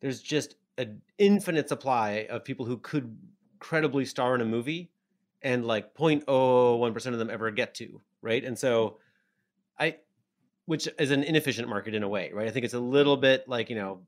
[0.00, 3.16] there's just an infinite supply of people who could
[3.58, 4.90] credibly star in a movie,
[5.44, 8.42] and like 0.01 percent of them ever get to, right?
[8.42, 8.98] And so,
[9.78, 9.98] I,
[10.66, 12.48] which is an inefficient market in a way, right?
[12.48, 14.00] I think it's a little bit like you know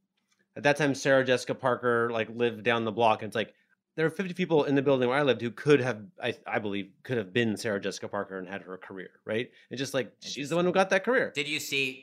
[0.57, 3.55] at that time sarah jessica parker like lived down the block and it's like
[3.95, 6.59] there are 50 people in the building where i lived who could have i, I
[6.59, 10.13] believe could have been sarah jessica parker and had her career right it's just like
[10.21, 12.03] she's the one who got that career Did you see?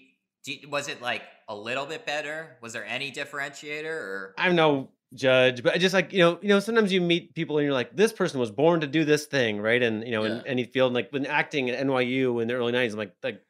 [0.70, 2.58] Was it like a little bit better?
[2.62, 4.34] Was there any differentiator or?
[4.38, 7.58] i'm no judge but I just like you know you know sometimes you meet people
[7.58, 9.82] and you're like this person was born to do this thing right?
[9.82, 10.40] And you know Yeah.
[10.40, 13.42] in any field like when acting at nyu in the early 90s i'm like like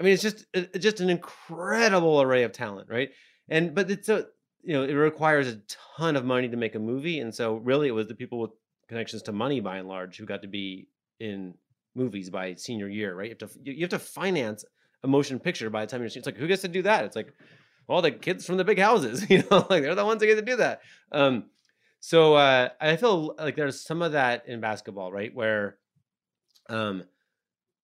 [0.00, 3.10] i mean it's just it's just an incredible array of talent right?
[3.48, 4.26] And but it's a
[4.62, 5.60] you know it requires a
[5.98, 8.52] ton of money to make a movie and so really it was the people with
[8.88, 10.88] connections to money by and large who got to be
[11.20, 11.54] in
[11.94, 13.30] movies by senior year right?
[13.30, 14.64] You have to you you have to finance
[15.04, 17.04] a motion picture by the time you're it's like who gets to do that?
[17.04, 17.32] It's like
[17.88, 20.36] well the kids from the big houses you know like they're the ones that get
[20.36, 20.80] to do that.
[21.10, 21.44] Um
[22.00, 25.76] so uh i feel like there's some of that in basketball right where
[26.68, 27.04] um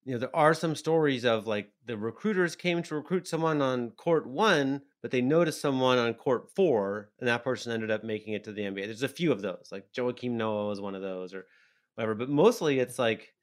[0.05, 3.91] you know there are some stories of like the recruiters came to recruit someone on
[3.91, 8.35] court one but they noticed someone on court four and that person ended up making
[8.35, 11.03] it to the nba there's a few of those like joakim noah was one of
[11.03, 11.47] those or
[11.95, 13.35] whatever but mostly it's like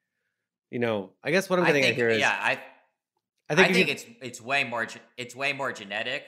[0.71, 2.51] you know i guess what i'm I getting think at here is yeah, I
[3.49, 4.85] i I think, think, you- it's it's way more
[5.15, 6.23] it's way more genetic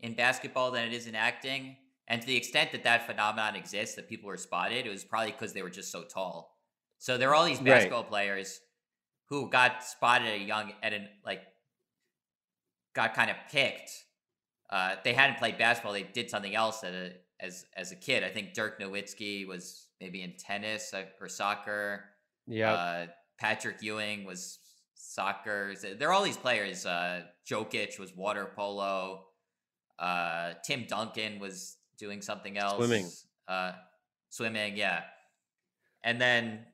[0.00, 1.76] in basketball than it is in acting.
[2.06, 5.32] And to the extent that that phenomenon exists, that people were spotted, it was probably
[5.32, 6.56] because they were just so tall.
[6.98, 7.66] So there are all these Right.
[7.66, 8.60] basketball players
[9.28, 11.42] who got spotted at a young at an like
[12.94, 13.90] got kind of picked.
[14.70, 18.24] Uh, they hadn't played basketball; they did something else at a, as as a kid.
[18.24, 22.04] I think Dirk Nowitzki was maybe in tennis uh, or soccer.
[22.46, 23.06] yeah Uh,
[23.38, 24.58] Patrick Ewing was
[24.94, 25.74] soccer.
[25.98, 26.84] There are all these players.
[26.86, 29.27] Uh, Jokic was water polo.
[29.98, 32.76] Uh, Tim Duncan was doing something else.
[32.76, 33.10] Swimming.
[33.46, 33.72] Uh,
[34.30, 35.02] swimming, yeah.
[36.04, 36.64] And then,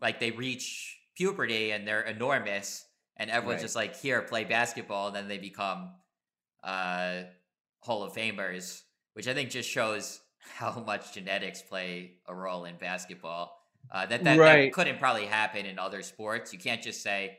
[0.00, 2.84] like, they reach puberty and they're enormous,
[3.16, 3.62] and everyone's Right.
[3.62, 5.94] just like, "Here, play basketball," and then they become
[6.62, 7.24] uh,
[7.80, 8.82] Hall of Famers,
[9.12, 13.60] which I think just shows how much genetics play a role in basketball.
[13.90, 16.52] Uh, that, that, that couldn't probably happen in other sports.
[16.54, 17.36] You can't just say,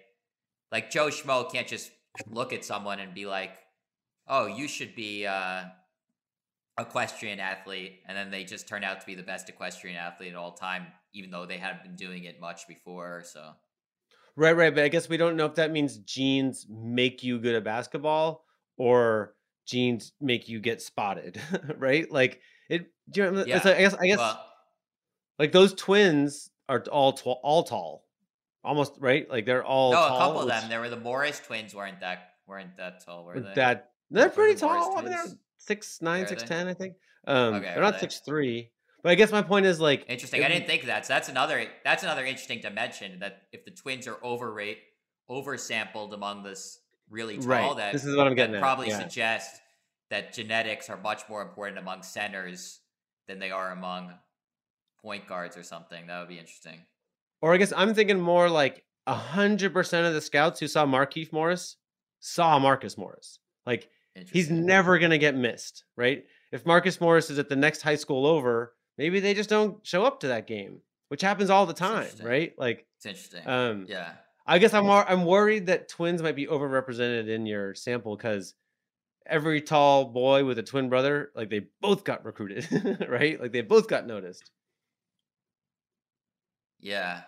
[0.72, 1.89] like Joe Schmo can't just
[2.28, 3.57] look at someone and be like,
[4.28, 5.63] "Oh, you should be uh,
[6.80, 10.36] equestrian athlete," and then they just turn out to be the best equestrian athlete at
[10.36, 13.23] all time, even though they hadn't been doing it much before.
[13.26, 13.51] So
[14.38, 14.73] Right, right.
[14.76, 18.43] But I guess we don't know if that means genes make you good at basketball
[18.78, 19.34] or
[19.65, 21.39] genes make you get spotted,
[21.78, 22.11] right?
[22.11, 22.88] Like it.
[23.09, 23.55] Do you know, Yeah.
[23.63, 23.93] like- I guess.
[23.93, 24.45] I guess well,
[25.39, 28.05] like those twins are all tall, all tall,
[28.63, 29.30] almost right.
[29.30, 30.15] Like they're all no, tall.
[30.15, 30.69] a couple of them.
[30.69, 31.73] There were the Morris twins.
[31.76, 33.23] weren't that weren't that tall?
[33.26, 33.53] Were they?
[33.55, 34.97] that they're pretty tall.
[34.97, 35.26] I mean, they're
[35.58, 36.68] six nine, six ten.
[36.68, 36.95] I think.
[37.28, 37.99] Um, Okay, they're not they?
[38.01, 38.72] six three.
[39.03, 40.43] But I guess my point is like Interesting.
[40.43, 41.06] I didn't think of that.
[41.06, 44.80] So that's another that's another interesting dimension that if the twins are overrate
[45.30, 46.80] oversampled among this
[47.10, 47.78] really tall, Right.
[47.78, 48.99] that This is what I'm getting probably yeah.
[48.99, 49.60] suggests
[50.10, 52.80] that genetics are much more important among centers
[53.28, 54.14] than they are among
[55.01, 56.08] point guards or something.
[56.08, 56.86] That would be interesting.
[57.41, 61.32] Or I guess I'm thinking more like hundred percent of the scouts who saw Markieff
[61.32, 61.78] Morris
[62.20, 63.39] saw Marcus Morris.
[63.68, 63.89] Like
[64.32, 66.26] he's never gonna get missed, right?
[66.51, 70.05] If Marcus Morris is at the next high school over, maybe they just don't show
[70.05, 72.53] up to that game, which happens all the time, right?
[72.57, 73.47] Like it's interesting.
[73.47, 74.13] Um, yeah.
[74.47, 78.53] I guess I'm I'm worried that twins might be overrepresented in your sample because
[79.26, 83.41] every tall boy with a twin brother, like they both got recruited, right?
[83.41, 84.51] Like they both got noticed.
[86.80, 87.22] Yeah.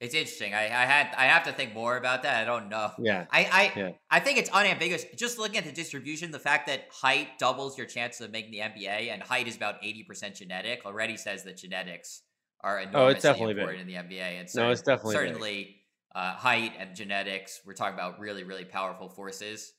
[0.00, 0.54] It's interesting.
[0.54, 2.40] I, I had I have to think more about that.
[2.40, 2.92] I don't know.
[2.98, 3.26] Yeah.
[3.32, 3.90] I I, yeah.
[4.10, 5.04] I think it's unambiguous.
[5.16, 8.60] Just looking at the distribution, the fact that height doubles your chances of making the
[8.60, 12.22] NBA and height is about eighty percent genetic already says that genetics
[12.60, 13.96] are enormously oh, it's definitely important big.
[13.96, 14.40] in the NBA.
[14.40, 15.76] And no, it's definitely certainly
[16.14, 17.60] uh, height and genetics.
[17.66, 19.72] We're talking about really really powerful forces.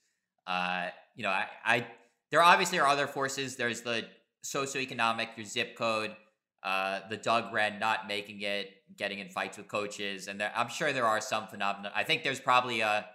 [0.46, 1.86] Uh, you know, I, I
[2.30, 3.56] there obviously are other forces.
[3.56, 4.04] There's the
[4.44, 6.14] socioeconomic, your zip code
[6.62, 10.68] uh, the Doug Wrenn not making it, getting in fights with coaches, and there, I'm
[10.68, 11.90] sure there are some phenomena.
[11.94, 13.06] I think there's probably a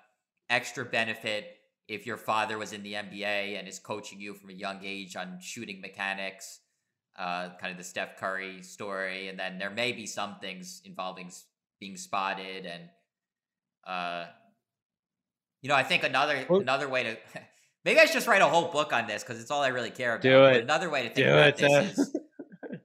[0.50, 4.54] extra benefit if your father was in the NBA and is coaching you from a
[4.54, 6.60] young age on shooting mechanics,
[7.18, 11.32] uh, kind of the Steph Curry story, and then there may be some things involving
[11.80, 12.84] being spotted and,
[13.86, 14.26] uh,
[15.62, 17.18] you know, I think another another way to
[17.86, 19.90] maybe I should just write a whole book on this because it's all I really
[19.92, 20.22] care about.
[20.22, 20.64] Do it.
[20.64, 22.02] another way to think do about it, this uh...
[22.02, 22.18] is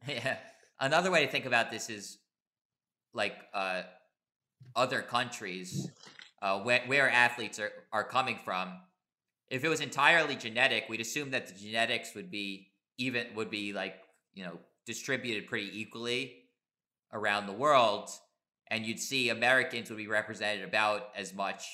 [0.08, 0.36] yeah
[0.80, 2.18] another way to think about this is
[3.12, 3.82] like uh,
[4.74, 5.90] other countries
[6.42, 8.72] uh, where, where athletes are, are coming from.
[9.48, 12.68] If it was entirely genetic, we'd assume that the genetics would be
[12.98, 13.96] even would be like
[14.34, 16.44] you know distributed pretty equally
[17.12, 18.10] around the world,
[18.68, 21.64] and you'd see Americans would be represented about as much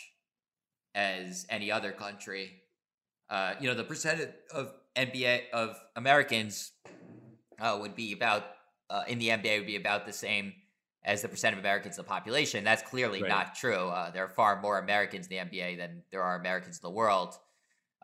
[0.95, 2.63] as any other country.
[3.29, 6.73] Uh, you know, the percentage of NBA of Americans
[7.61, 8.45] uh, would be about
[8.91, 10.53] uh, in the NBA would be about the same
[11.05, 12.65] as the percent of Americans in the population.
[12.65, 13.29] That's clearly right.
[13.29, 13.89] not true.
[13.89, 16.91] Uh, there are far more Americans in the NBA than there are Americans in the
[16.91, 17.39] world.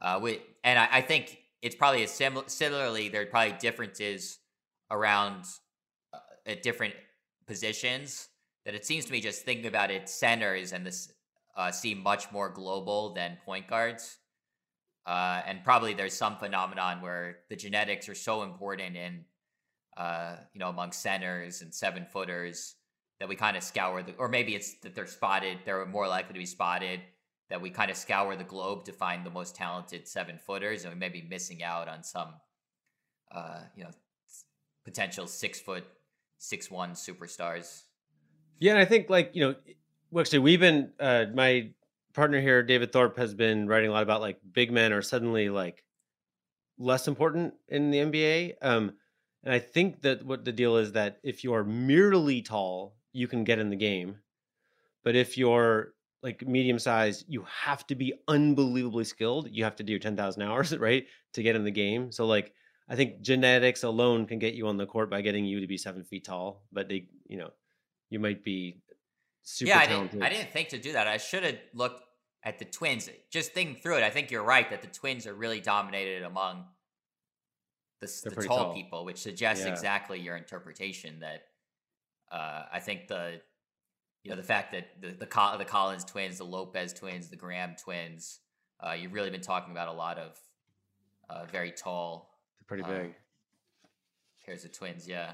[0.00, 4.38] Uh, we, and I, I, think it's probably a sim- similarly there are probably differences
[4.90, 5.44] around
[6.12, 6.94] uh, at different
[7.46, 8.28] positions.
[8.64, 11.12] That it seems to me just thinking about it, centers and this
[11.56, 14.18] uh, seem much more global than point guards.
[15.04, 19.24] Uh, and probably there's some phenomenon where the genetics are so important in
[19.96, 22.76] uh, you know, among centers and seven footers
[23.20, 26.32] that we kind of scour the, or maybe it's that they're spotted, they're more likely
[26.32, 27.00] to be spotted,
[27.50, 30.92] that we kind of scour the globe to find the most talented seven footers, and
[30.92, 32.34] we may be missing out on some,
[33.30, 33.90] uh, you know,
[34.84, 35.84] potential six foot,
[36.38, 37.82] six one superstars.
[38.58, 41.70] Yeah, and I think like you know, actually we've been uh, my
[42.14, 45.48] partner here, David Thorpe, has been writing a lot about like big men are suddenly
[45.48, 45.84] like
[46.78, 48.54] less important in the NBA.
[48.62, 48.94] Um,
[49.44, 53.26] and I think that what the deal is that if you are merely tall, you
[53.26, 54.16] can get in the game.
[55.04, 59.48] But if you're like medium size, you have to be unbelievably skilled.
[59.50, 61.06] You have to do your 10,000 hours, right?
[61.34, 62.12] To get in the game.
[62.12, 62.52] So, like,
[62.88, 65.76] I think genetics alone can get you on the court by getting you to be
[65.76, 66.62] seven feet tall.
[66.72, 67.50] But they, you know,
[68.10, 68.80] you might be
[69.42, 70.20] super yeah, I talented.
[70.20, 71.08] Didn't, I didn't think to do that.
[71.08, 72.04] I should have looked
[72.44, 73.08] at the twins.
[73.30, 76.64] Just thinking through it, I think you're right that the twins are really dominated among
[78.02, 79.70] the, the tall, tall, people, which suggests yeah.
[79.70, 81.44] exactly your interpretation that
[82.30, 83.40] uh, I think the
[84.24, 87.36] you know the fact that the the, Col- the Collins twins, the Lopez twins, the
[87.36, 88.40] Graham twins,
[88.80, 90.38] uh, you've really been talking about a lot of
[91.30, 93.14] uh, very tall, They're pretty um, big
[94.44, 95.06] pairs of twins.
[95.06, 95.32] Yeah.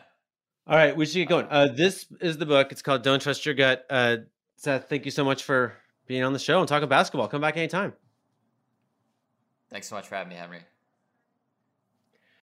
[0.67, 1.47] All right, we should get going.
[1.49, 2.71] Uh, this is the book.
[2.71, 4.19] It's called "Don't Trust Your Gut." Uh,
[4.57, 5.73] Seth, thank you so much for
[6.07, 7.29] being on the show and talking basketball.
[7.29, 7.95] Come back anytime.
[9.71, 10.61] Thanks so much for having me, Henry.